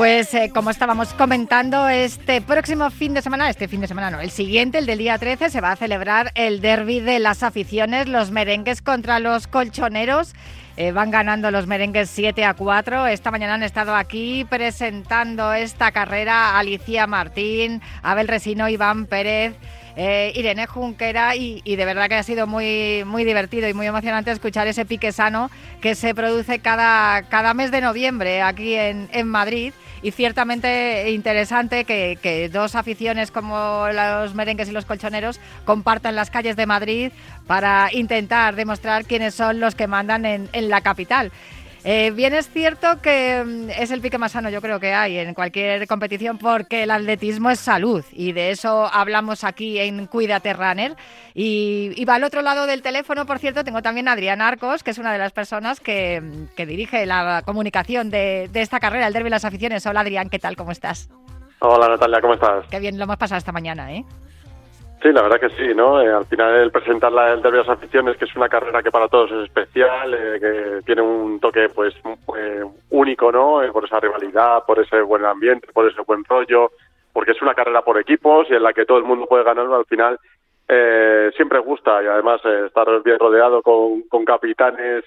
[0.04, 4.20] Pues eh, como estábamos comentando, este próximo fin de semana, este fin de semana no,
[4.20, 8.10] el siguiente, el del día 13, se va a celebrar el derby de las aficiones,
[8.10, 10.34] los merengues contra los colchoneros.
[10.76, 13.08] Eh, van ganando los merengues 7 a 4.
[13.08, 19.56] Esta mañana han estado aquí presentando esta carrera Alicia Martín, Abel Resino, Iván Pérez.
[19.96, 24.32] Eh, Irene Junquera y, de verdad que ha sido muy, muy divertido y muy emocionante
[24.32, 29.28] escuchar ese pique sano que se produce cada, cada mes de noviembre aquí en, en
[29.28, 29.72] Madrid
[30.04, 36.58] y ciertamente interesante que, dos aficiones como los merengues y los colchoneros compartan las calles
[36.58, 37.12] de Madrid
[37.48, 41.32] para intentar demostrar quiénes son los que mandan en, la capital.
[41.86, 45.18] Eh, bien es cierto que mm, es el pique más sano yo creo que hay
[45.18, 50.54] en cualquier competición porque el atletismo es salud y de eso hablamos aquí en Cuídate
[50.54, 50.96] Runner.
[51.34, 54.92] Y, va al otro lado del teléfono, por cierto, tengo también a Adrián Arcos, que
[54.92, 56.22] es una de las personas que,
[56.56, 59.86] dirige la comunicación de, esta carrera, el Derby de las Aficiones.
[59.86, 60.56] Hola Adrián, ¿qué tal?
[60.56, 61.10] ¿Cómo estás?
[61.60, 62.66] Hola Natalia, ¿cómo estás?
[62.70, 64.06] Qué bien lo hemos pasado esta mañana, ¿eh?
[65.04, 66.02] Sí, la verdad que sí, ¿no?
[66.02, 68.82] Eh, al final el presentar la, el Derby de las Aficiones, que es una carrera
[68.82, 71.94] que para todos es especial, eh, que tiene un toque pues
[72.38, 73.60] eh, único, ¿no?
[73.74, 76.72] por esa rivalidad, por ese buen ambiente, por ese buen rollo,
[77.12, 79.66] porque es una carrera por equipos y en la que todo el mundo puede ganar,
[79.74, 80.18] al final
[81.36, 85.04] siempre gusta y además estar bien rodeado con, con capitanes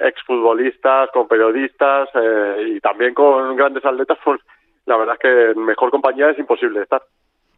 [0.00, 2.08] exfutbolistas, con periodistas
[2.64, 4.40] y también con grandes atletas, pues
[4.86, 7.02] la verdad es que en mejor compañía es imposible estar.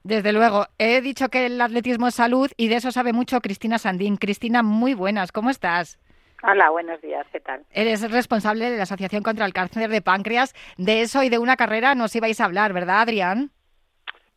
[0.04, 3.78] Desde luego, he dicho que el atletismo es salud y de eso sabe mucho Cristina
[3.78, 4.18] Sandín.
[4.18, 5.98] Cristina, muy buenas, ¿cómo estás?
[6.42, 7.62] Hola, buenos días, ¿qué tal?
[7.72, 10.52] Eres responsable de la Asociación contra el Cáncer de Páncreas.
[10.76, 13.48] De eso y de una carrera nos ibais a hablar, ¿verdad, Adrián?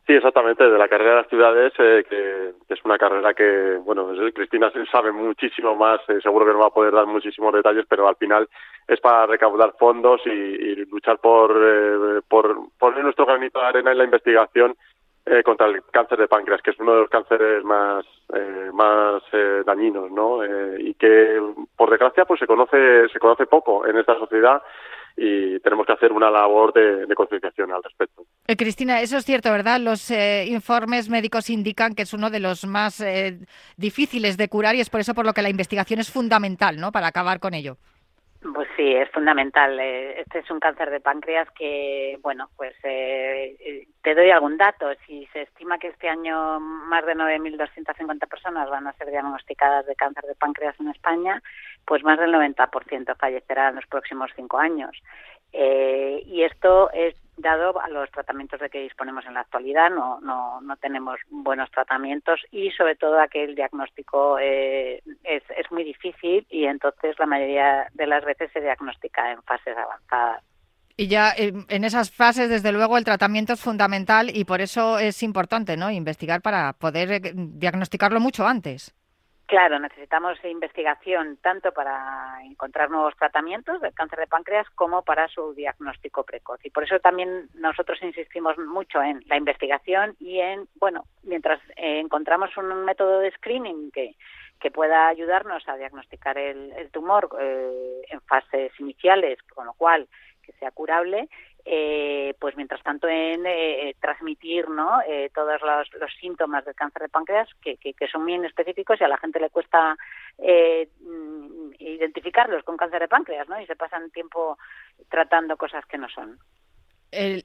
[0.06, 4.08] Sí, exactamente, de la carrera de las ciudades, eh, que, es una carrera que, bueno,
[4.34, 8.08] Cristina sabe muchísimo más, eh, seguro que no va a poder dar muchísimos detalles, pero
[8.08, 8.48] al final
[8.86, 13.98] es para recaudar fondos y, luchar por, eh, por poner nuestro granito de arena en
[13.98, 14.74] la investigación
[15.30, 19.22] eh, contra el cáncer de páncreas, que es uno de los cánceres más eh, más
[19.32, 20.38] eh, dañinos, ¿no?
[20.78, 21.40] y que
[21.76, 24.62] por desgracia pues se conoce se conoce poco en esta sociedad
[25.16, 28.24] y tenemos que hacer una labor de, concienciación al respecto.
[28.56, 29.80] Cristina, eso es cierto, ¿verdad?
[29.80, 33.04] Los informes médicos indican que es uno de los más
[33.76, 36.92] difíciles de curar y es por eso por lo que la investigación es fundamental, ¿no?
[36.92, 37.76] Para acabar con ello.
[38.40, 39.78] Pues sí, es fundamental.
[39.80, 44.56] Eh, este es un cáncer de páncreas que, bueno, pues eh, eh, te doy algún
[44.56, 44.86] dato.
[45.06, 49.96] Si se estima que este año más de 9.250 personas van a ser diagnosticadas de
[49.96, 51.42] cáncer de páncreas en España,
[51.84, 54.96] pues más del 90% fallecerá en los próximos cinco años.
[55.52, 60.60] y esto es dado a los tratamientos de que disponemos en la actualidad, no, no,
[60.60, 65.84] no tenemos buenos tratamientos y sobre todo a que el diagnóstico eh, es, es muy
[65.84, 70.42] difícil y entonces la mayoría de las veces se diagnostica en fases avanzadas.
[71.00, 74.98] Y ya eh, en esas fases, desde luego, el tratamiento es fundamental y por eso
[74.98, 75.92] es importante ¿no?
[75.92, 78.97] investigar para poder eh, diagnosticarlo mucho antes.
[79.48, 85.54] Claro, necesitamos investigación tanto para encontrar nuevos tratamientos del cáncer de páncreas como para su
[85.54, 86.60] diagnóstico precoz.
[86.66, 91.98] Y por eso también nosotros insistimos mucho en la investigación y en, bueno, mientras eh,
[91.98, 94.16] encontramos un método de screening que,
[94.60, 100.08] que pueda ayudarnos a diagnosticar el, tumor eh, en fases iniciales, con lo cual
[100.42, 101.30] que sea curable,
[101.70, 105.02] eh, pues mientras tanto en eh, transmitir ¿no?
[105.06, 109.08] Eh, todos los, síntomas del cáncer de páncreas que, que, son muy específicos y a
[109.08, 109.94] la gente le cuesta
[110.38, 113.60] mm, identificarlos con cáncer de páncreas ¿no?
[113.60, 114.56] y se pasan tiempo
[115.10, 116.38] tratando cosas que no son.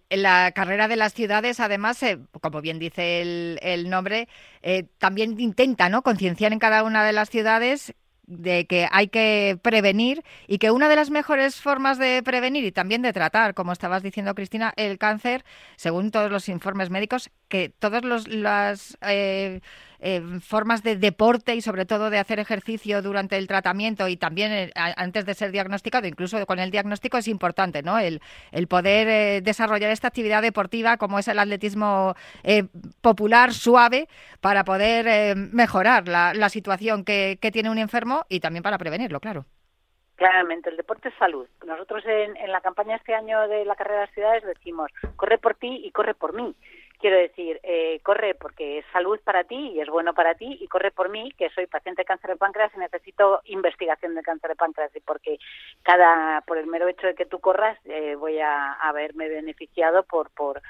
[0.09, 2.01] la carrera de las ciudades, además,
[2.41, 4.29] como bien dice el, el nombre,
[4.99, 6.01] también intenta ¿no?
[6.01, 7.93] concienciar en cada una de las ciudades
[8.25, 12.71] de que hay que prevenir y que una de las mejores formas de prevenir y
[12.71, 15.43] también de tratar, como estabas diciendo Cristina, el cáncer,
[15.75, 19.62] según todos los informes médicos, que todas las eh,
[20.05, 24.51] eh, formas de deporte y sobre todo de hacer ejercicio durante el tratamiento y también
[24.51, 27.97] eh, antes de ser diagnosticado, incluso con el diagnóstico es importante, ¿no?
[27.97, 32.15] El, el poder eh, desarrollar esta actividad deportiva como es el atletismo
[33.01, 34.09] popular, suave,
[34.41, 39.21] para poder mejorar la, la situación que, que tiene un enfermo y también para prevenirlo,
[39.21, 39.45] claro.
[40.15, 41.47] Claramente, el deporte es salud.
[41.65, 45.37] Nosotros en, en la campaña este año de la carrera de las ciudades decimos, corre
[45.37, 46.55] por ti y corre por mí.
[47.03, 50.69] Quiero decir, eh, corre porque es salud para ti y es bueno para ti y
[50.69, 54.51] corre por mí, que soy paciente de cáncer de páncreas y necesito investigación de cáncer
[54.51, 55.37] de páncreas y porque
[55.81, 60.31] cada, por el mero hecho de que tú corras, eh, voy a haberme beneficiado por,
[60.31, 60.61] por,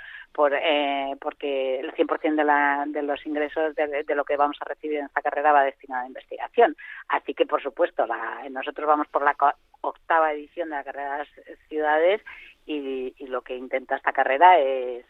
[0.55, 4.97] eh, porque el 100% de, la, de los ingresos de, lo que vamos a recibir
[4.97, 6.75] en esta carrera va destinado a investigación.
[7.09, 9.35] Así que, por supuesto, la, nosotros vamos por la
[9.81, 12.21] octava edición de la carrera de las ciudades
[12.65, 15.05] y, lo que intenta esta carrera es,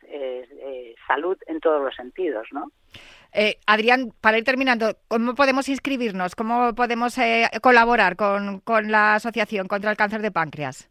[1.07, 2.71] salud en todos los sentidos, ¿no?
[3.33, 6.35] Eh, Adrián, para ir terminando, ¿cómo podemos inscribirnos?
[6.35, 10.89] ¿Cómo podemos eh, colaborar con, con, la Asociación contra el Cáncer de Páncreas?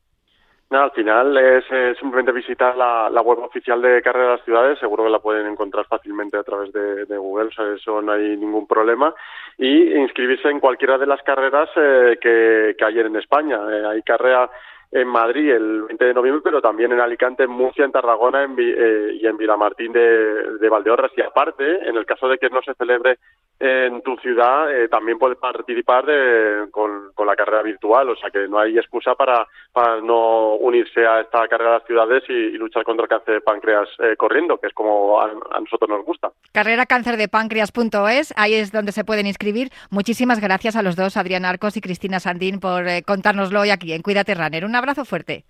[0.72, 1.64] No, al final es,
[1.98, 5.85] simplemente visitar la, web oficial de Carrera de las Ciudades, seguro que la pueden encontrar
[5.87, 9.14] fácilmente a través de, Google, eso no hay ningún problema,
[9.59, 13.59] y inscribirse en cualquiera de las carreras eh, que, que hay en España.
[13.90, 14.51] hay carrera
[14.93, 18.55] en Madrid el 20 de noviembre, pero también en Alicante, en Murcia, en Tarragona en,
[18.59, 21.13] eh, y en Vilamartín de, de Valdeorras.
[21.17, 23.19] Y aparte, en el caso de que no se celebre
[23.59, 28.11] en tu ciudad, eh, también puedes participar de, con, la carrera virtual.
[28.11, 31.87] O sea que no hay excusa para, para no unirse a esta carrera de las
[31.87, 35.89] ciudades y, luchar contra el cáncer de páncreas eh, corriendo, que es como a, nosotros
[35.89, 36.33] nos gusta.
[36.53, 36.87] Carrera
[37.31, 39.71] Páncreas.es, ahí es donde se pueden inscribir.
[39.91, 44.03] Muchísimas gracias a los dos, Adrián Arcos y Cristina Sandín, por contárnoslo hoy aquí en
[44.03, 44.65] Cuídate Runner.
[44.65, 45.45] Una abrazo fuerte.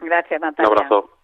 [0.00, 0.70] Gracias, Natalia.
[0.70, 1.17] Un abrazo.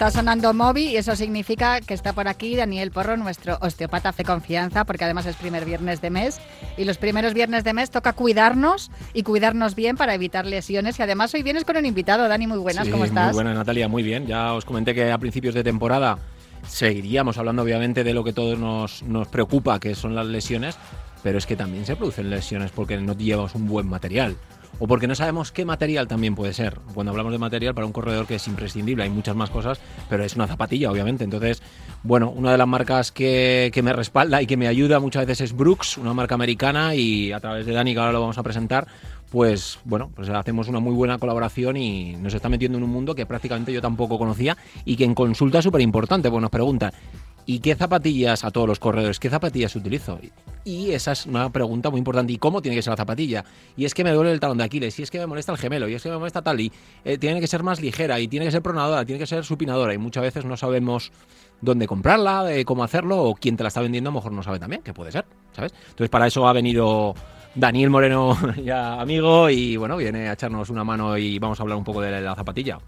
[0.00, 4.24] Está sonando Moby y eso significa que está por aquí Daniel Porro, nuestro osteopata de
[4.24, 6.40] confianza, porque además es primer viernes de mes
[6.78, 10.98] y los primeros viernes de mes toca cuidarnos y cuidarnos bien para evitar lesiones.
[10.98, 13.26] Y además hoy vienes con un invitado, Dani, muy buenas, ¿cómo estás?
[13.26, 14.26] Muy buenas, Natalia, muy bien.
[14.26, 16.16] Ya os comenté que a principios de temporada
[16.66, 20.78] seguiríamos hablando obviamente de lo que todos nos, nos preocupa, que son las lesiones,
[21.22, 24.34] pero es que también se producen lesiones porque no llevamos un buen material
[24.78, 26.78] o porque no sabemos qué material también puede ser.
[26.94, 30.24] Cuando hablamos de material para un corredor que es imprescindible, hay muchas más cosas, pero
[30.24, 31.24] es una zapatilla, obviamente.
[31.24, 31.62] Entonces,
[32.02, 35.56] bueno, una de las marcas que, me respalda y que me ayuda muchas veces es
[35.56, 38.86] Brooks, una marca americana, y a través de Dani, que ahora lo vamos a presentar,
[39.30, 43.14] pues bueno, pues hacemos una muy buena colaboración y nos está metiendo en un mundo
[43.14, 46.92] que prácticamente yo tampoco conocía y que en consulta es súper importante, pues nos preguntan,
[47.50, 49.18] ¿y qué zapatillas a todos los corredores?
[49.18, 50.20] ¿Qué zapatillas utilizo?
[50.64, 52.32] Y esa es una pregunta muy importante.
[52.32, 53.44] ¿Y cómo tiene que ser la zapatilla?
[53.76, 55.58] Y es que me duele el talón de Aquiles, y es que me molesta el
[55.58, 56.70] gemelo, y es que me molesta tal, y
[57.04, 59.92] eh, tiene que ser más ligera, y tiene que ser pronadora, tiene que ser supinadora,
[59.92, 61.10] y muchas veces no sabemos
[61.60, 64.60] dónde comprarla, cómo hacerlo, o quién te la está vendiendo a lo mejor no sabe
[64.60, 65.74] también, que puede ser, ¿sabes?
[65.88, 67.16] Entonces para eso ha venido
[67.56, 71.78] Daniel Moreno, ya amigo, y bueno, viene a echarnos una mano y vamos a hablar
[71.78, 72.78] un poco de la zapatilla.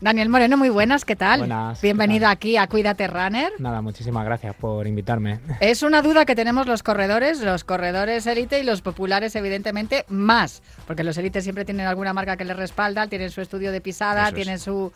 [0.00, 1.40] Daniel Moreno, muy buenas, ¿qué tal?
[1.40, 1.82] Buenas.
[1.82, 3.50] Bienvenido aquí a Cuídate Runner.
[3.58, 5.40] Nada, muchísimas gracias por invitarme.
[5.58, 10.62] Es una duda que tenemos los corredores, los corredores élite y los populares, evidentemente, más.
[10.86, 14.30] Porque los élites siempre tienen alguna marca que les respalda, tienen su estudio de pisada,
[14.30, 14.92] tienen sus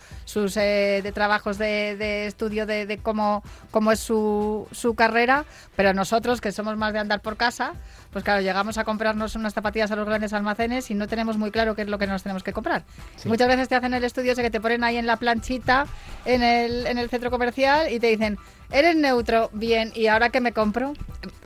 [0.56, 3.42] eh, de trabajos de, estudio de, cómo,
[3.72, 5.44] cómo es su, su carrera.
[5.74, 7.72] Pero nosotros, que somos más de andar por casa,
[8.12, 11.50] pues claro, llegamos a comprarnos unas zapatillas a los grandes almacenes y no tenemos muy
[11.50, 12.84] claro qué es lo que nos tenemos que comprar.
[13.24, 15.86] Muchas veces te hacen el estudio ese que te ponen ahí en la planchita
[16.26, 18.38] en el, en el centro comercial y te dicen,
[18.72, 20.94] eres neutro, bien, ¿y ahora qué me compro?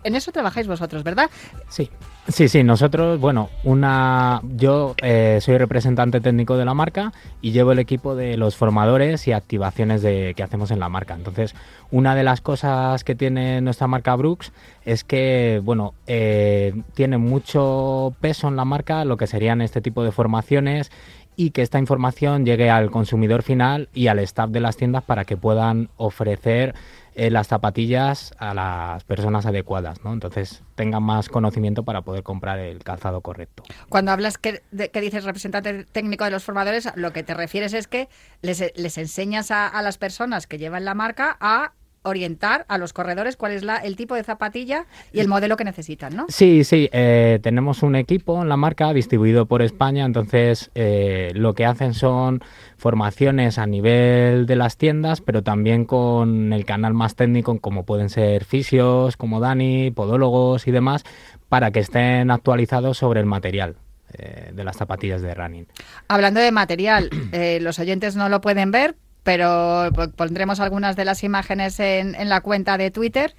[0.05, 1.31] En eso trabajáis vosotros, ¿verdad?
[1.69, 1.91] Sí.
[2.29, 7.71] Sí, sí, nosotros, bueno, una, yo eh, soy representante técnico de la marca y llevo
[7.71, 11.15] el equipo de los formadores y activaciones de, que hacemos en la marca.
[11.15, 11.55] Entonces,
[11.93, 14.51] una de las cosas que tiene nuestra marca Brooks
[14.85, 20.03] es que, bueno, eh, tiene mucho peso en la marca lo que serían este tipo
[20.03, 20.91] de formaciones
[21.37, 25.25] y que esta información llegue al consumidor final y al staff de las tiendas para
[25.25, 26.75] que puedan ofrecer
[27.19, 30.13] eh, las zapatillas a las personas adecuadas, ¿no?
[30.13, 33.63] Entonces tengan más conocimiento para poder comprar el calzado correcto.
[33.89, 38.11] Cuando hablas que, dices representante técnico de los formadores, lo que te refieres es que
[38.43, 41.73] les, les enseñas a las personas que llevan la marca a
[42.07, 45.65] orientar a los corredores cuál es la, el tipo de zapatilla y el modelo que
[45.65, 46.27] necesitan, ¿no?
[46.29, 51.55] Sí, sí, eh, tenemos un equipo en la marca distribuido por España, entonces eh, lo
[51.55, 52.43] que hacen son
[52.77, 58.09] formaciones a nivel de las tiendas, pero también con el canal más técnico, como pueden
[58.09, 61.05] ser fisios, como Dani, podólogos y demás,
[61.49, 63.77] para que estén actualizados sobre el material
[64.13, 65.67] eh, de las zapatillas de running.
[66.09, 67.11] Hablando de material,
[67.61, 68.97] los oyentes no lo pueden ver,
[69.27, 73.35] pero pondremos algunas de las imágenes en, en la cuenta de Twitter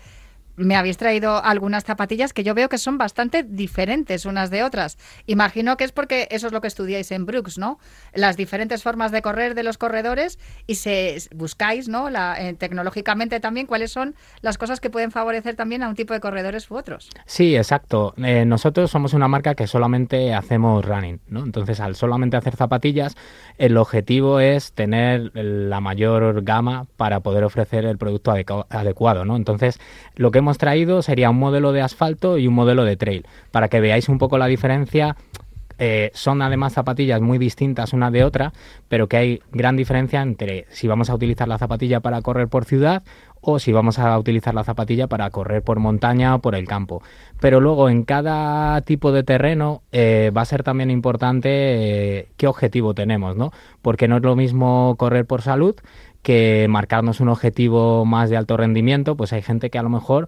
[0.57, 4.97] me habéis traído algunas zapatillas que yo veo que son bastante diferentes unas de otras.
[5.27, 7.79] Imagino que es porque eso es lo que estudiáis en Brooks, ¿no?
[8.13, 12.09] Las diferentes formas de correr de los corredores y se buscáis, ¿no?
[12.09, 16.13] La, eh, tecnológicamente también cuáles son las cosas que pueden favorecer también a un tipo
[16.13, 17.09] de corredores u otros.
[17.25, 18.15] Sí, exacto.
[18.17, 21.43] Eh, nosotros somos una marca que solamente hacemos running, ¿no?
[21.43, 23.15] Entonces, al solamente hacer zapatillas,
[23.59, 29.35] el objetivo es tener la mayor gama para poder ofrecer el producto adecuado, ¿no?
[29.35, 29.79] Entonces,
[30.15, 33.25] lo que hemos hemos traído sería un modelo de asfalto y un modelo de trail,
[33.51, 35.17] para que veáis un poco la diferencia.
[35.77, 38.53] Eh, son además zapatillas muy distintas una de otra,
[38.87, 42.63] pero que hay gran diferencia entre si vamos a utilizar la zapatilla para correr por
[42.63, 43.03] ciudad
[43.41, 47.03] o si vamos a utilizar la zapatilla para correr por montaña o por el campo.
[47.41, 52.47] Pero luego en cada tipo de terreno eh, va a ser también importante eh, qué
[52.47, 53.51] objetivo tenemos, ¿no?
[53.81, 55.75] Porque no es lo mismo correr por salud
[56.27, 60.27] que marcarnos un objetivo más de alto rendimiento, pues hay gente que a lo mejor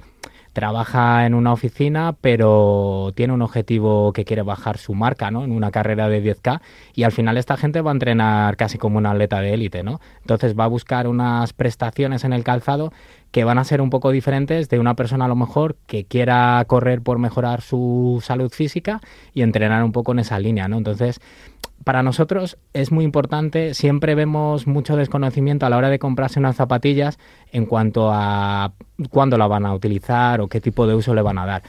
[0.54, 5.44] trabaja en una oficina, pero tiene un objetivo que quiere bajar su marca, ¿no?
[5.44, 6.62] En una carrera de 10K
[6.94, 10.00] y al final esta gente va a entrenar casi como un atleta de élite, ¿no?
[10.22, 12.94] Entonces va a buscar unas prestaciones en el calzado
[13.32, 16.64] que van a ser un poco diferentes de una persona a lo mejor que quiera
[16.66, 19.02] correr por mejorar su salud física
[19.34, 20.78] y entrenar un poco en esa línea, ¿no?
[20.78, 21.20] Entonces,
[21.84, 26.56] para nosotros es muy importante, siempre vemos mucho desconocimiento a la hora de comprarse unas
[26.56, 27.20] zapatillas
[27.52, 28.74] en cuanto a
[29.10, 31.64] cuándo la van a utilizar o qué tipo de uso le van a dar.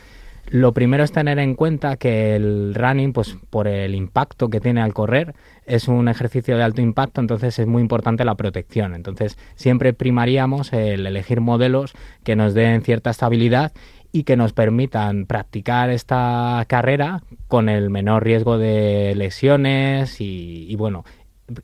[0.50, 4.80] Lo primero es tener en cuenta que el running, pues por el impacto que tiene
[4.80, 5.34] al correr,
[5.64, 8.96] es un ejercicio de alto impacto, entonces es muy importante la protección.
[8.96, 11.92] Entonces siempre primaríamos el elegir modelos
[12.24, 13.70] que nos den cierta estabilidad
[14.12, 21.04] y que nos permitan practicar esta carrera con el menor riesgo de lesiones y, bueno,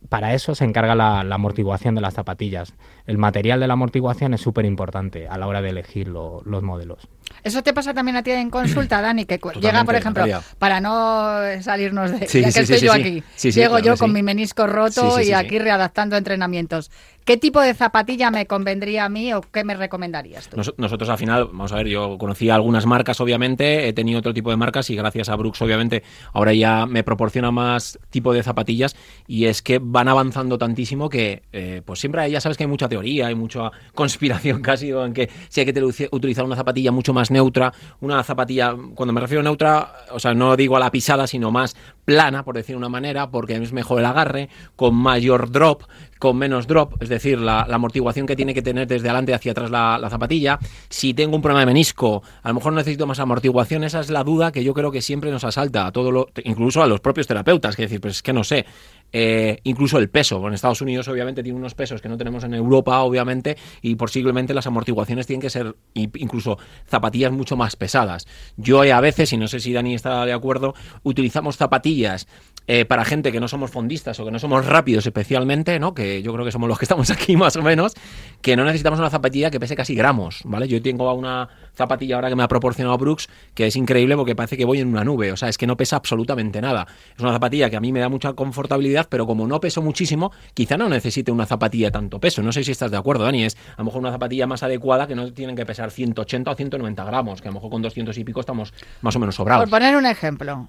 [0.09, 2.74] para eso se encarga la, amortiguación de las zapatillas.
[3.07, 7.09] El material de la amortiguación es súper importante a la hora de elegir los modelos.
[7.42, 10.24] Eso te pasa también a ti en consulta, Dani, que llega, por ejemplo,
[10.59, 12.26] para no salirnos de...
[12.26, 16.90] ya que estoy yo aquí, llego yo con mi menisco roto y aquí readaptando entrenamientos.
[17.26, 20.62] ¿Qué tipo de zapatilla me convendría a mí o qué me recomendarías tú?
[20.76, 24.50] nosotros al final, vamos a ver, yo conocía algunas marcas obviamente, he tenido otro tipo
[24.50, 28.94] de marcas y gracias a Brooks obviamente ahora ya me proporciona más tipo de zapatillas
[29.26, 32.88] y es que van avanzando tantísimo que eh, pues siempre ya sabes que hay mucha
[32.88, 37.30] teoría, hay mucha conspiración casi en que si hay que utilizar una zapatilla mucho más
[37.30, 41.26] neutra, una zapatilla, cuando me refiero a neutra, o sea, no digo a la pisada,
[41.26, 45.82] sino más plana, por decir una manera, porque es mejor el agarre, con mayor drop,
[46.18, 49.70] con menos drop, es decir, la, amortiguación que tiene que tener desde adelante hacia atrás
[49.70, 50.58] la, zapatilla.
[50.88, 54.24] Si tengo un problema de menisco, a lo mejor necesito más amortiguación, esa es la
[54.24, 57.26] duda que yo creo que siempre nos asalta a todo lo, incluso a los propios
[57.26, 58.66] terapeutas, que decir, pues es que no sé,
[59.12, 60.46] eh, incluso el peso.
[60.46, 64.54] En Estados Unidos, obviamente, tiene unos pesos que no tenemos en Europa, obviamente, y posiblemente
[64.54, 68.26] las amortiguaciones tienen que ser incluso zapatillas mucho más pesadas.
[68.56, 72.26] Yo a veces, y no sé si Dani está de acuerdo, utilizamos zapatillas
[72.66, 75.94] eh, para gente que no somos fondistas o que no somos rápidos especialmente, ¿no?
[75.94, 77.94] Que yo creo que somos los que estamos aquí más o menos,
[78.40, 80.68] que no necesitamos una zapatilla que pese casi gramos, ¿vale?
[80.68, 84.56] Yo tengo una zapatilla ahora que me ha proporcionado Brooks que es increíble porque parece
[84.56, 86.86] que voy en una nube, o sea, es que no pesa absolutamente nada.
[87.14, 90.32] Es una zapatilla que a mí me da mucha confortabilidad, pero como no peso muchísimo,
[90.54, 92.42] quizá no necesite una zapatilla tanto peso.
[92.42, 95.06] No sé si estás de acuerdo, Dani, es a lo mejor una zapatilla más adecuada
[95.06, 98.16] que no tienen que pesar 180 o 190 gramos, que a lo mejor con 200
[98.18, 99.64] y pico estamos más o menos sobrados.
[99.64, 100.68] Por poner un ejemplo,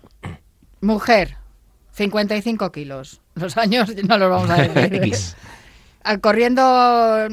[0.81, 1.37] mujer,
[1.97, 3.21] 55 kilos.
[3.33, 5.15] Los años no los vamos a decir.
[6.21, 6.61] Corriendo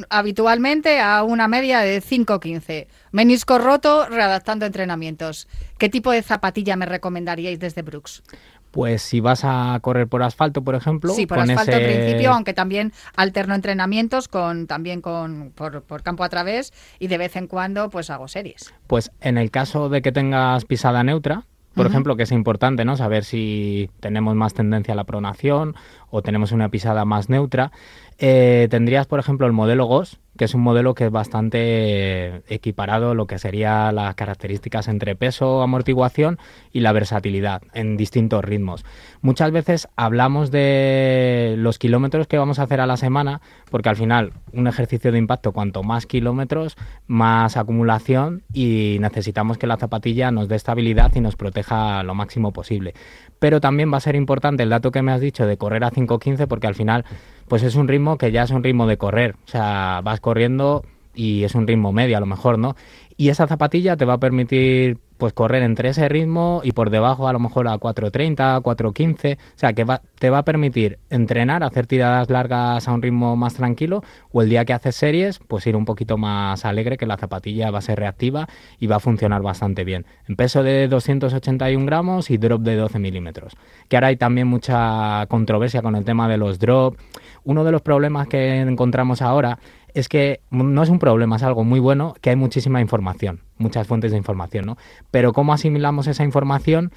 [0.09, 2.89] habitualmente a una media de 5.15.
[3.13, 5.47] Menisco roto, readaptando entrenamientos.
[5.79, 8.23] ¿Qué tipo de zapatilla me recomendaríais desde Brooks?
[8.71, 11.13] Pues si vas a correr por asfalto, por ejemplo.
[11.13, 16.25] Sí, por asfalto al principio, aunque también alterno entrenamientos con también con por, por, campo
[16.25, 18.75] a través y de vez en cuando pues hago series.
[18.89, 21.45] Pues en el caso de que tengas pisada neutra,
[21.75, 22.97] por ejemplo, que es importante, ¿no?
[22.97, 25.75] Saber si tenemos más tendencia a la pronación
[26.11, 27.73] o tenemos una pisada más neutra.
[28.19, 33.15] Eh, tendrías, por ejemplo, el modelo GOS, que es un modelo que es bastante equiparado
[33.15, 36.39] lo que sería las características entre peso, amortiguación
[36.73, 38.85] y la versatilidad en distintos ritmos.
[39.21, 43.97] Muchas veces hablamos de los kilómetros que vamos a hacer a la semana, porque al
[43.97, 46.77] final un ejercicio de impacto, cuanto más kilómetros,
[47.07, 52.53] más acumulación y necesitamos que la zapatilla nos dé estabilidad y nos proteja lo máximo
[52.53, 52.95] posible.
[53.39, 55.91] Pero también va a ser importante el dato que me has dicho de correr a
[55.91, 57.05] 5.15, porque al final
[57.49, 59.37] pues es un ritmo que ya es un ritmo de correr.
[59.47, 60.85] O sea, vas corriendo
[61.15, 62.77] y es un ritmo medio a lo mejor, ¿no?
[63.17, 67.29] Y esa zapatilla te va a permitir pues correr entre ese ritmo y por debajo
[67.29, 69.87] a lo mejor a 4.30, 4.15, o sea que
[70.19, 74.03] te va a permitir entrenar, hacer tiradas largas a un ritmo más tranquilo
[74.33, 77.71] o el día que haces series pues ir un poquito más alegre que la zapatilla
[77.71, 78.49] va a ser reactiva
[78.79, 80.07] y va a funcionar bastante bien.
[80.29, 83.55] En peso de 281 gramos y drop de 12 milímetros.
[83.89, 86.97] Que ahora hay también mucha controversia con el tema de los drop.
[87.45, 89.59] Uno de los problemas que encontramos ahora
[89.95, 93.87] es que no es un problema, es algo muy bueno, que hay muchísima información, muchas
[93.87, 94.77] fuentes de información, ¿no?
[95.13, 96.93] Pero cómo asimilamos esa información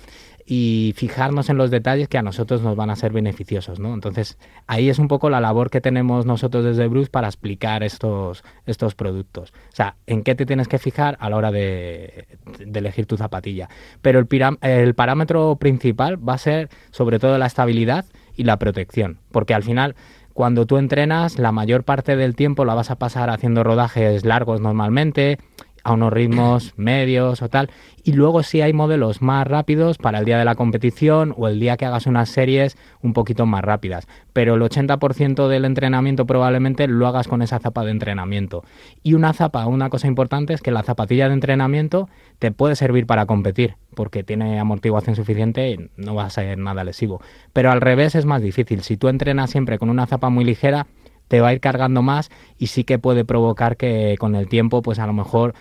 [0.50, 3.93] y fijarnos en los detalles que a nosotros nos van a ser beneficiosos, ¿no?
[3.93, 8.43] Entonces, ahí es un poco la labor que tenemos nosotros desde Bruce para explicar estos,
[8.66, 9.52] estos productos.
[9.52, 12.28] O sea, en qué te tienes que fijar a la hora de,
[12.74, 13.70] elegir tu zapatilla.
[14.02, 14.28] Pero el,
[14.62, 18.06] el parámetro principal va a ser sobre todo la estabilidad
[18.38, 19.95] y la protección, porque al final
[20.38, 24.62] cuando tú entrenas, la mayor parte del tiempo la vas a pasar haciendo rodajes largos
[24.62, 25.40] normalmente,
[25.88, 27.70] a unos ritmos medios o tal.
[28.04, 31.60] Y luego si hay modelos más rápidos para el día de la competición o el
[31.60, 34.08] día que hagas unas series un poquito más rápidas.
[34.34, 38.64] Pero el 80% del entrenamiento probablemente lo hagas con esa zapa de entrenamiento.
[39.02, 42.10] Y una zapa, una cosa importante es que la zapatilla de entrenamiento
[42.40, 46.84] te puede servir para competir, porque tiene amortiguación suficiente y no va a ser nada
[46.84, 47.22] lesivo.
[47.54, 48.82] Pero al revés es más difícil.
[48.82, 50.88] Si tú entrenas siempre con una zapa muy ligera,
[51.28, 54.82] te va a ir cargando más y sí que puede provocar que con el tiempo,
[54.82, 55.54] pues a lo mejor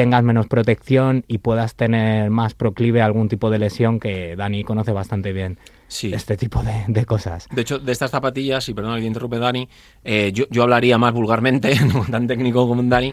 [0.00, 4.64] tengas menos protección y puedas tener más proclive a algún tipo de lesión que Dani
[4.64, 5.58] conoce bastante bien.
[5.88, 6.10] Sí.
[6.14, 7.46] Este tipo de, cosas.
[7.52, 9.68] De hecho, de estas zapatillas, y perdón que interrumpe Dani,
[10.02, 13.12] eh, yo, yo, hablaría más vulgarmente, no tan técnico como Dani,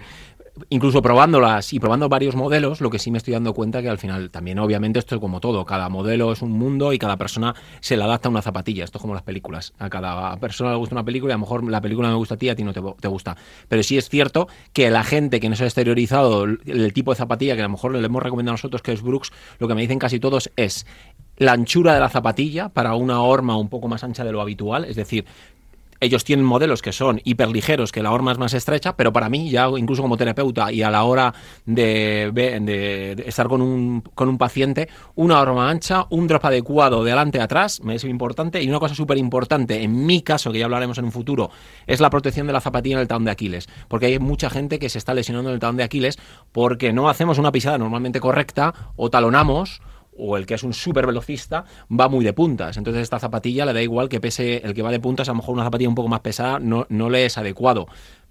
[0.69, 3.97] incluso probándolas y probando varios modelos, lo que sí me estoy dando cuenta que al
[3.97, 7.55] final también, obviamente, esto es como todo, cada modelo es un mundo y cada persona
[7.79, 8.83] se le adapta a una zapatilla.
[8.83, 9.73] Esto es como las películas.
[9.79, 12.35] A cada persona le gusta una película y a lo mejor la película me gusta
[12.35, 13.35] a ti a ti no te, te gusta.
[13.67, 17.11] Pero sí es cierto que la gente que no se ha exteriorizado el, el tipo
[17.11, 19.67] de zapatilla que a lo mejor le hemos recomendado a nosotros, que es Brooks, lo
[19.67, 20.85] que me dicen casi todos es
[21.37, 24.85] la anchura de la zapatilla para una horma un poco más ancha de lo habitual,
[24.85, 25.25] es decir,
[25.99, 29.49] ellos tienen modelos que son hiperligeros, que la horma es más estrecha, pero para mí,
[29.49, 31.33] ya incluso como terapeuta y a la hora
[31.65, 37.39] de, estar con un, con un paciente, una horma ancha, un drop adecuado de adelante
[37.39, 38.61] a atrás, me es importante.
[38.61, 41.49] Y una cosa súper importante, en mi caso, que ya hablaremos en un futuro,
[41.87, 43.67] es la protección de la zapatilla en el talón de Aquiles.
[43.87, 46.17] Porque hay mucha gente que se está lesionando en el talón de Aquiles
[46.51, 49.81] porque no hacemos una pisada normalmente correcta o talonamos
[50.17, 52.77] o el que es un súper velocista va muy de puntas.
[52.77, 55.37] Entonces esta zapatilla le da igual que pese el que va de puntas, a lo
[55.37, 57.87] mejor una zapatilla un poco más pesada no, no le es adecuado.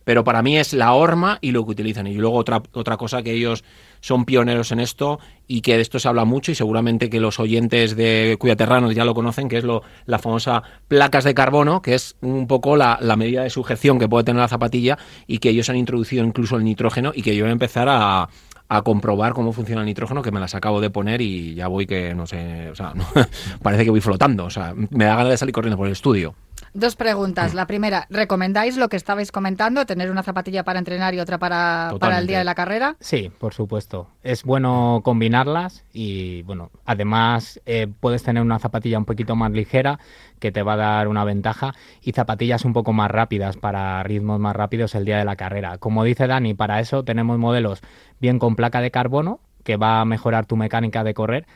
[0.06, 2.06] Pero para mí es la horma y lo que utilizan.
[2.06, 3.64] Y luego otra, otra cosa que ellos
[3.98, 5.18] son pioneros en esto
[5.48, 9.04] y que de esto se habla mucho y seguramente que los oyentes de Cuidaterranos ya
[9.04, 12.98] lo conocen, que es lo, la famosa placas de carbono, que es un poco la,
[13.00, 16.56] la, medida de sujeción que puede tener la zapatilla y que ellos han introducido incluso
[16.56, 18.28] el nitrógeno y que yo voy a empezar a,
[18.68, 21.86] a comprobar cómo funciona el nitrógeno, que me las acabo de poner y ya voy
[21.86, 22.94] que, no sé, o sea,
[23.62, 26.34] parece que voy flotando, o sea, me da ganas de salir corriendo por el estudio.
[26.76, 27.54] Dos preguntas.
[27.54, 31.94] La primera, ¿recomendáis lo que estabais comentando, tener una zapatilla para entrenar y otra para,
[31.98, 32.96] para, el día de la carrera?
[33.00, 34.10] Sí, por supuesto.
[34.22, 39.98] Es bueno combinarlas y, bueno, además eh, puedes tener una zapatilla un poquito más ligera
[40.38, 41.72] que te va a dar una ventaja
[42.02, 45.78] y zapatillas un poco más rápidas para ritmos más rápidos el día de la carrera.
[45.78, 47.80] Como dice Dani, para eso tenemos modelos
[48.20, 51.46] bien con placa de carbono que va a mejorar tu mecánica de correr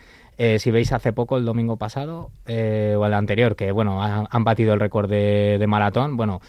[0.43, 4.26] eh, si veis hace poco, el domingo pasado, eh, o el anterior, que bueno, han,
[4.30, 6.41] han batido el récord de, de, maratón, bueno,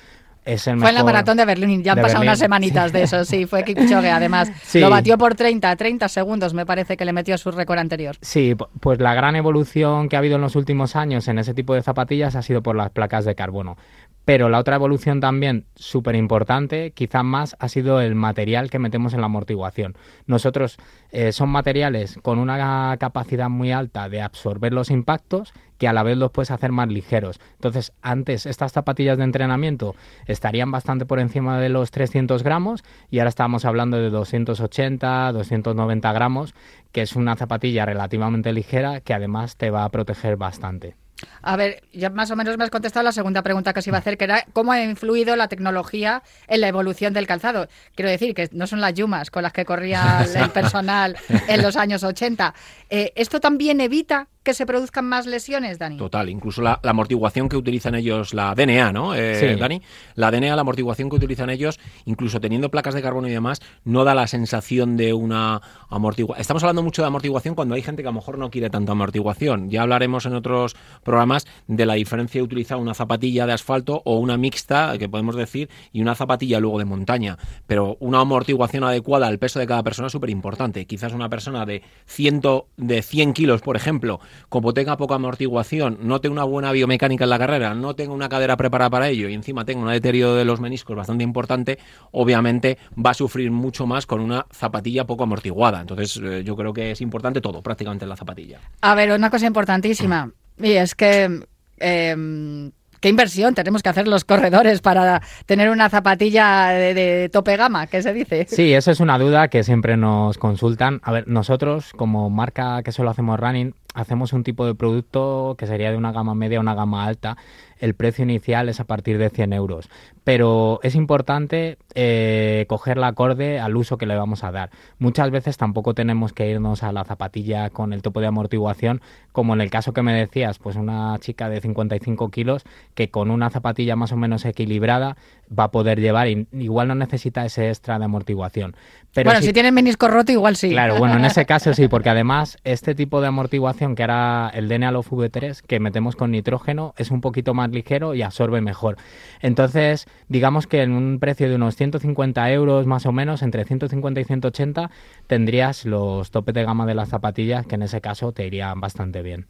[0.45, 2.29] es el Fue en la maratón de Berlín, ya han pasado Berlín.
[2.29, 4.49] unas semanitas de eso, sí, fue Kipchoge además.
[4.63, 4.79] Sí.
[4.79, 8.15] Lo batió por 30, 30 segundos me parece que le metió a su récord anterior.
[8.21, 11.75] Sí, pues la gran evolución que ha habido en los últimos años en ese tipo
[11.75, 13.75] de zapatillas ha sido por las placas de carbono.
[14.23, 19.13] Pero la otra evolución también súper importante, quizás más, ha sido el material que metemos
[19.13, 19.95] en la amortiguación.
[20.27, 20.77] Nosotros
[21.11, 26.03] eh, son materiales con una capacidad muy alta de absorber los impactos que a la
[26.03, 27.39] vez los puedes hacer más ligeros.
[27.53, 29.95] Entonces, antes estas zapatillas de entrenamiento
[30.27, 36.13] estarían bastante por encima de los 300 gramos y ahora estamos hablando de 280, 290
[36.13, 36.53] gramos,
[36.91, 41.00] que es una zapatilla relativamente ligera que además te va a proteger bastante.
[41.41, 43.97] A ver, ya más o menos me has contestado la segunda pregunta que os iba
[43.97, 47.67] a hacer, que era cómo ha influido la tecnología en la evolución del calzado.
[47.95, 51.17] Quiero decir que no son las yumas con las que corría el personal
[51.47, 52.53] en los años 80.
[52.89, 55.97] Eh, ¿Esto también evita que se produzcan más lesiones, Dani?
[55.97, 59.59] Total, incluso la, la amortiguación que utilizan ellos, la DNA, ¿no, eh, sí.
[59.59, 59.81] Dani?
[60.15, 64.03] La DNA, la amortiguación que utilizan ellos, incluso teniendo placas de carbono y demás, no
[64.03, 66.41] da la sensación de una amortiguación.
[66.41, 68.93] Estamos hablando mucho de amortiguación cuando hay gente que a lo mejor no quiere tanta
[68.93, 69.69] amortiguación.
[69.69, 74.17] Ya hablaremos en otros programas de la diferencia de utilizar una zapatilla de asfalto o
[74.17, 77.37] una mixta, que podemos decir, y una zapatilla luego de montaña.
[77.67, 80.85] Pero una amortiguación adecuada al peso de cada persona es súper importante.
[80.85, 84.19] Quizás una persona de, ciento, de 100 kilos, por ejemplo,
[84.49, 88.29] como tenga poca amortiguación, no tenga una buena biomecánica en la carrera, no tenga una
[88.29, 91.79] cadera preparada para ello y encima tenga un deterioro de los meniscos bastante importante,
[92.11, 95.81] obviamente va a sufrir mucho más con una zapatilla poco amortiguada.
[95.81, 98.59] Entonces, eh, yo creo que es importante todo, prácticamente en la zapatilla.
[98.81, 101.45] A ver, una cosa importantísima, y es que...
[101.83, 102.71] Eh,
[103.01, 107.87] ¿Qué inversión tenemos que hacer los corredores para tener una zapatilla de, tope gama?
[107.87, 108.45] ¿Qué se dice?
[108.47, 111.01] Sí, eso es una duda que siempre nos consultan.
[111.03, 115.65] A ver, nosotros como marca que solo hacemos running, hacemos un tipo de producto que
[115.65, 117.37] sería de una gama media a una gama alta.
[117.79, 119.89] El precio inicial es a partir de 100 euros.
[120.23, 124.69] Pero es importante eh, coger la acorde al uso que le vamos a dar.
[124.99, 129.01] Muchas veces tampoco tenemos que irnos a la zapatilla con el topo de amortiguación,
[129.31, 132.63] como en el caso que me decías, pues una chica de 55 kilos
[132.93, 135.17] que con una zapatilla más o menos equilibrada
[135.57, 138.75] va a poder llevar y igual no necesita ese extra de amortiguación.
[139.13, 140.69] Pero bueno, si, si tiene menisco roto igual sí.
[140.69, 144.69] Claro, bueno, en ese caso sí, porque además este tipo de amortiguación que ahora el
[144.69, 148.97] DNA Love V3 que metemos con nitrógeno es un poquito más ligero y absorbe mejor.
[149.41, 154.21] Entonces, digamos que en un precio de unos 150 euros más o menos, entre 150
[154.21, 154.89] y 180,
[155.27, 159.21] tendrías los topes de gama de las zapatillas que en ese caso te irían bastante
[159.21, 159.47] bien.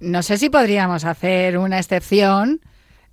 [0.00, 2.60] No sé si podríamos hacer una excepción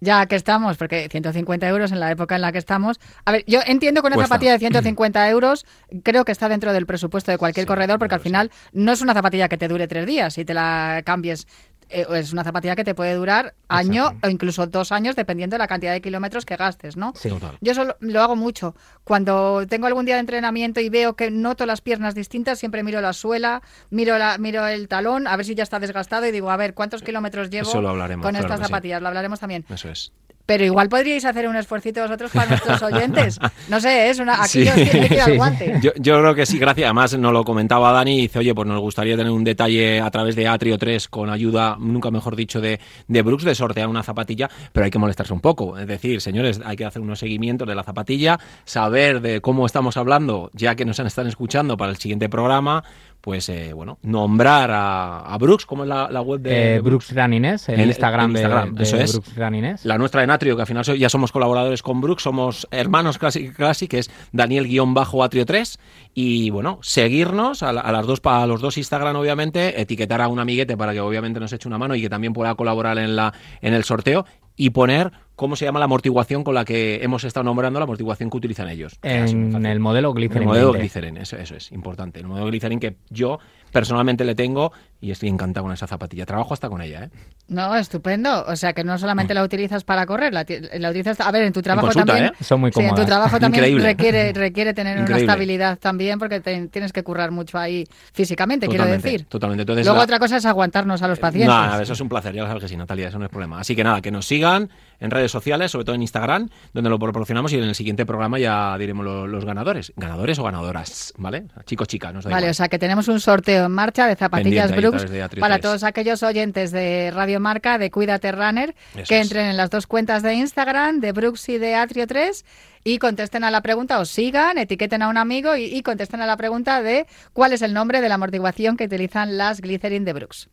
[0.03, 2.99] ya que estamos, porque 150 euros en la época en la que estamos.
[3.25, 4.35] A ver, yo entiendo que una Cuesta.
[4.35, 5.65] zapatilla de 150 euros
[6.03, 9.01] creo que está dentro del presupuesto de cualquier sí, corredor, porque al final no es
[9.01, 11.47] una zapatilla que te dure tres días y te la cambies
[11.89, 15.67] es una zapatilla que te puede durar año o incluso dos años, dependiendo de la
[15.67, 17.13] cantidad de kilómetros que gastes, ¿no?
[17.15, 17.29] Sí.
[17.29, 17.57] Total.
[17.61, 18.75] Yo eso lo, hago mucho.
[19.03, 23.01] Cuando tengo algún día de entrenamiento y veo que noto las piernas distintas, siempre miro
[23.01, 26.51] la suela, miro la, miro el talón, a ver si ya está desgastado y digo,
[26.51, 28.65] a ver, ¿cuántos kilómetros llevo Eso lo hablaremos, con claro estas sí.
[28.65, 29.01] zapatillas?
[29.01, 29.65] Lo hablaremos también.
[29.69, 30.11] Eso es.
[30.45, 33.39] Pero igual podríais hacer un esfuercito vosotros para nuestros oyentes.
[33.69, 34.67] No sé, es una aquí Sí.
[34.67, 35.37] os tiene que ir al Sí.
[35.37, 35.79] guante.
[35.81, 36.85] Yo, yo creo que sí, gracias.
[36.85, 40.11] Además, nos lo comentaba Dani y dice, oye, pues nos gustaría tener un detalle a
[40.11, 44.03] través de Atrio 3 con ayuda, nunca mejor dicho, de, de Brooks, de sortear una
[44.03, 45.77] zapatilla, pero hay que molestarse un poco.
[45.77, 49.95] Es decir, señores, hay que hacer unos seguimientos de la zapatilla, saber de cómo estamos
[49.95, 52.83] hablando, ya que nos están escuchando para el siguiente programa,
[53.25, 57.15] pues, eh, bueno, nombrar a, a Brooks, ¿cómo es la, la web de Eh, Brooks
[57.15, 59.13] Runnines, el En- Instagram, de- Instagram, de, eso es.
[59.13, 59.85] Brooks Runnines.
[59.85, 63.49] La nuestra de Natrio, que al final ya somos colaboradores con Brooks, somos hermanos casi,
[63.53, 65.77] casi que es Daniel-Atrio3.
[66.13, 70.27] Y bueno, seguirnos a, la- a las dos, a los dos Instagram, obviamente, etiquetar a
[70.27, 73.15] un amiguete para que obviamente nos eche una mano y que también pueda colaborar en,
[73.15, 77.23] la, en el sorteo y poner cómo se llama la amortiguación con la que hemos
[77.23, 78.97] estado nombrando la amortiguación que utilizan ellos.
[79.01, 80.47] En el modelo El Glycerin.
[80.47, 80.79] modelo 20.
[80.79, 82.19] Glycerin, eso, eso es importante.
[82.19, 83.39] El modelo Glycerin que yo
[83.71, 84.71] personalmente le tengo
[85.01, 86.25] y estoy encantado con esa zapatilla.
[86.27, 87.09] Trabajo hasta con ella, ¿eh?
[87.47, 88.45] No, estupendo.
[88.47, 90.45] O sea, que no solamente la utilizas para correr, la,
[90.77, 91.19] la utilizas...
[91.19, 92.33] A ver, en tu trabajo consulta, también...
[92.39, 92.43] ¿eh?
[92.43, 93.07] Son muy Sí, en tu cómodas.
[93.07, 93.83] trabajo también Increíble.
[93.83, 98.85] requiere, requiere tener una estabilidad también porque te- tienes que currar mucho ahí físicamente, quiero
[98.85, 99.25] decir.
[99.25, 99.63] Totalmente.
[99.63, 101.49] Entonces, Luego la- otra cosa es aguantarnos a los pacientes.
[101.49, 103.59] Nada, eso es un placer, ya lo sabes que sí, Natalia, eso no es problema.
[103.59, 104.69] Así que nada, que nos sigan
[105.03, 108.39] en redes sociales, sobre todo en Instagram, donde lo proporcionamos y en el siguiente programa
[108.39, 109.93] ya diremos lo- los, ganadores.
[109.97, 111.43] Ganadores o ganadoras, ¿vale?
[111.65, 112.51] Chicos, chicas, nos da Vale, igual.
[112.51, 115.61] o sea que tenemos un sorteo en marcha de zapatillas Pendiente Brooks de para 3.
[115.61, 119.21] todos aquellos oyentes de Radio Marca, de Cuídate Runner, Eso que es.
[119.21, 122.45] entren en las dos cuentas de Instagram, de Brooks y de Atrio 3,
[122.85, 126.25] y contesten a la pregunta, o sigan, etiqueten a un amigo y, y contesten a
[126.25, 130.13] la pregunta de cuál es el nombre de la amortiguación que utilizan las Glycerin de
[130.13, 130.49] Brooks.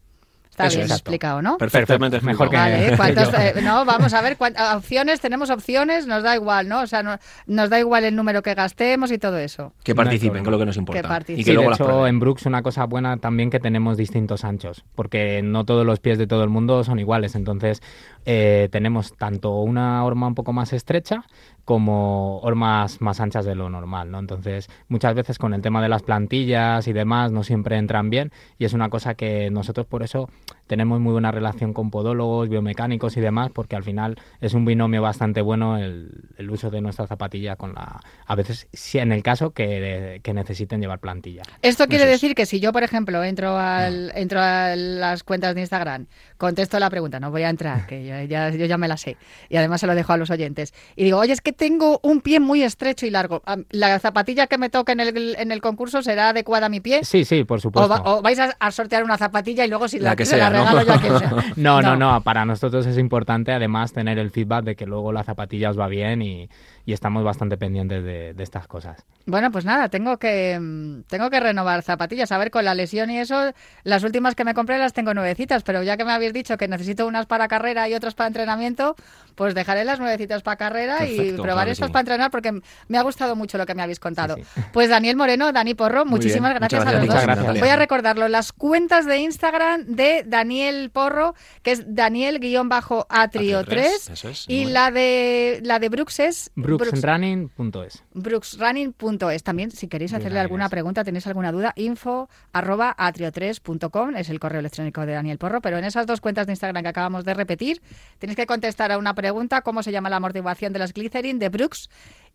[0.51, 0.91] Está Eso bien es.
[0.93, 1.57] explicado, ¿no?
[1.59, 3.39] Perfectamente Perfecto, mejor que- Vale, ¿cuántos, yo.
[3.39, 6.81] eh, no, vamos a ver, cuántas opciones, tenemos opciones, nos da igual, ¿no?
[6.81, 9.73] O sea, no- nos da igual el número que gastemos y todo eso.
[9.85, 11.01] Que participen, que es lo que nos importa.
[11.01, 11.41] Que participen.
[11.41, 14.45] y Sí, que luego de hecho, en Brooks una cosa buena también que tenemos distintos
[14.45, 17.37] anchos, porque no todos los pies de todo el mundo son iguales.
[17.37, 17.81] Entonces,
[18.25, 21.25] eh, tenemos tanto una horma un poco más estrecha
[21.65, 24.19] como hormas más anchas de lo normal, ¿no?
[24.19, 28.33] Entonces, muchas veces con el tema de las plantillas y demás no siempre entran bien
[28.59, 30.29] y es una cosa que nosotros por eso
[30.67, 35.03] tenemos muy buena relación con podólogos, biomecánicos y demás, porque al final es un binomio
[35.03, 38.01] bastante bueno el, el uso de nuestra zapatilla con la...
[38.27, 41.43] A veces, si en el caso que, que necesiten llevar plantilla.
[41.63, 45.63] Esto quiere decir que si yo, por ejemplo, entro al, entro a las cuentas de
[45.63, 46.07] Instagram,
[46.41, 49.17] contesto la pregunta, no voy a entrar, que yo ya, yo ya me la sé,
[49.49, 52.21] y además se lo dejo a los oyentes, y digo, oye, es que tengo un
[52.21, 55.61] pie muy estrecho y largo, Ah, ¿la zapatilla que me toque en el, en el
[55.61, 57.05] concurso será adecuada a mi pie?
[57.05, 57.89] Sí, sí, por O, supuesto.
[57.91, 60.37] va- o vais a, a sortear una zapatilla y luego si la, La que se
[60.39, 60.65] la sea, ¿no?
[60.65, 61.31] regalo yo a quien sea.
[61.57, 65.23] No, no, no, para nosotros es importante además tener el feedback de que luego la
[65.23, 66.49] zapatilla os va bien y,
[66.85, 69.05] y estamos bastante pendientes de, de estas cosas.
[69.27, 72.33] Bueno, pues nada, tengo que mm, tengo que renovar zapatillas.
[72.33, 73.53] A ver, con la lesión y eso,
[73.85, 76.69] las últimas que me compré las tengo nuevecitas, pero ya que me habéis dicho que
[76.69, 78.97] necesito unas para carrera y otras para entrenamiento,
[79.41, 81.93] pues dejaré las nuevecitas para carrera y probaré claro estas sí.
[81.95, 84.37] para entrenar porque me ha gustado mucho lo que me habéis contado.
[84.37, 84.61] Sí, sí.
[84.71, 87.59] Pues Daniel Moreno, Dani Porro, Muy muchísimas bien, gracias, a los dos.
[87.59, 94.11] Voy a recordarlo, las cuentas de Instagram de Daniel Porro, que es Daniel-Atrio3, Atrio tres,
[94.11, 98.05] eso es, y muy la de la de Brooks es Brooksrunning.es.
[98.13, 99.43] brooksrunning.es.
[99.43, 104.61] También, si queréis hacerle alguna pregunta, tenéis alguna duda, info arroba atrio3.com es el correo
[104.61, 105.63] electrónico de Daniel Porro.
[105.63, 107.81] Pero en esas dos cuentas de Instagram que acabamos de repetir,
[108.19, 109.30] tenéis que contestar a una pregunta,
[109.63, 111.89] cómo se llama la amortiguación de las Glycerin de Brooks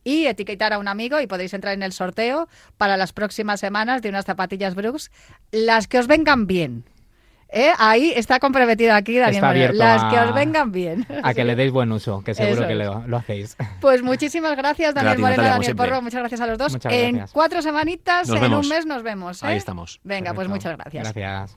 [0.03, 4.01] y etiquetar a un amigo y podéis entrar en el sorteo para las próximas semanas
[4.01, 5.11] de unas zapatillas Brooks,
[5.51, 6.85] las que os vengan bien.
[7.49, 7.69] ¿Eh?
[7.77, 9.65] Ahí está comprometido aquí Daniel Está Moreno.
[9.65, 11.05] abierto Las a- que os vengan bien.
[11.23, 13.55] A que le deis buen uso, que seguro Eso que lo, lo hacéis.
[13.79, 15.87] Pues muchísimas gracias, Daniel Gracias, Moreno, Natalia, Daniel siempre.
[15.87, 16.01] Porro.
[16.01, 16.71] Muchas gracias a los dos.
[16.73, 17.31] Muchas en gracias.
[17.31, 18.65] cuatro semanitas, Nos en vemos.
[18.65, 19.43] un mes nos vemos.
[19.43, 19.47] ¿eh?
[19.47, 20.01] Ahí estamos.
[20.03, 21.13] Venga, pues muchas gracias.
[21.13, 21.55] Gracias.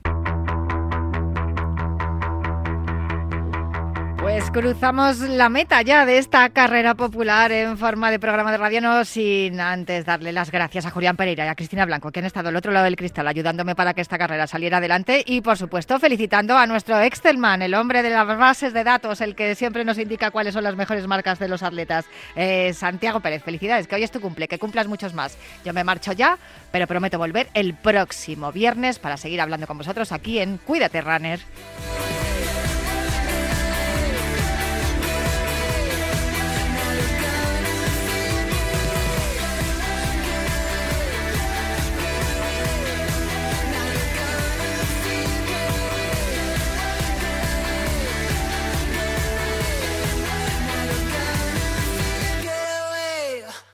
[4.21, 8.81] Pues cruzamos la meta ya de esta carrera popular en forma de programa de radio,
[8.81, 12.25] no sin antes darle las gracias a Julián Pereira y a Cristina Blanco, que han
[12.25, 15.57] estado al otro lado del cristal ayudándome para que esta carrera saliera adelante y, por
[15.57, 19.85] supuesto, felicitando a nuestro Excelman, el hombre de las bases de datos, el que siempre
[19.85, 22.05] nos indica cuáles son las mejores marcas de los atletas.
[22.35, 25.37] Eh, Santiago Pérez, felicidades, que hoy es tu cumple, que cumplas muchos más.
[25.63, 26.37] Yo me marcho ya,
[26.73, 31.39] pero prometo volver el próximo viernes para seguir hablando con vosotros aquí en Cuídate Runner.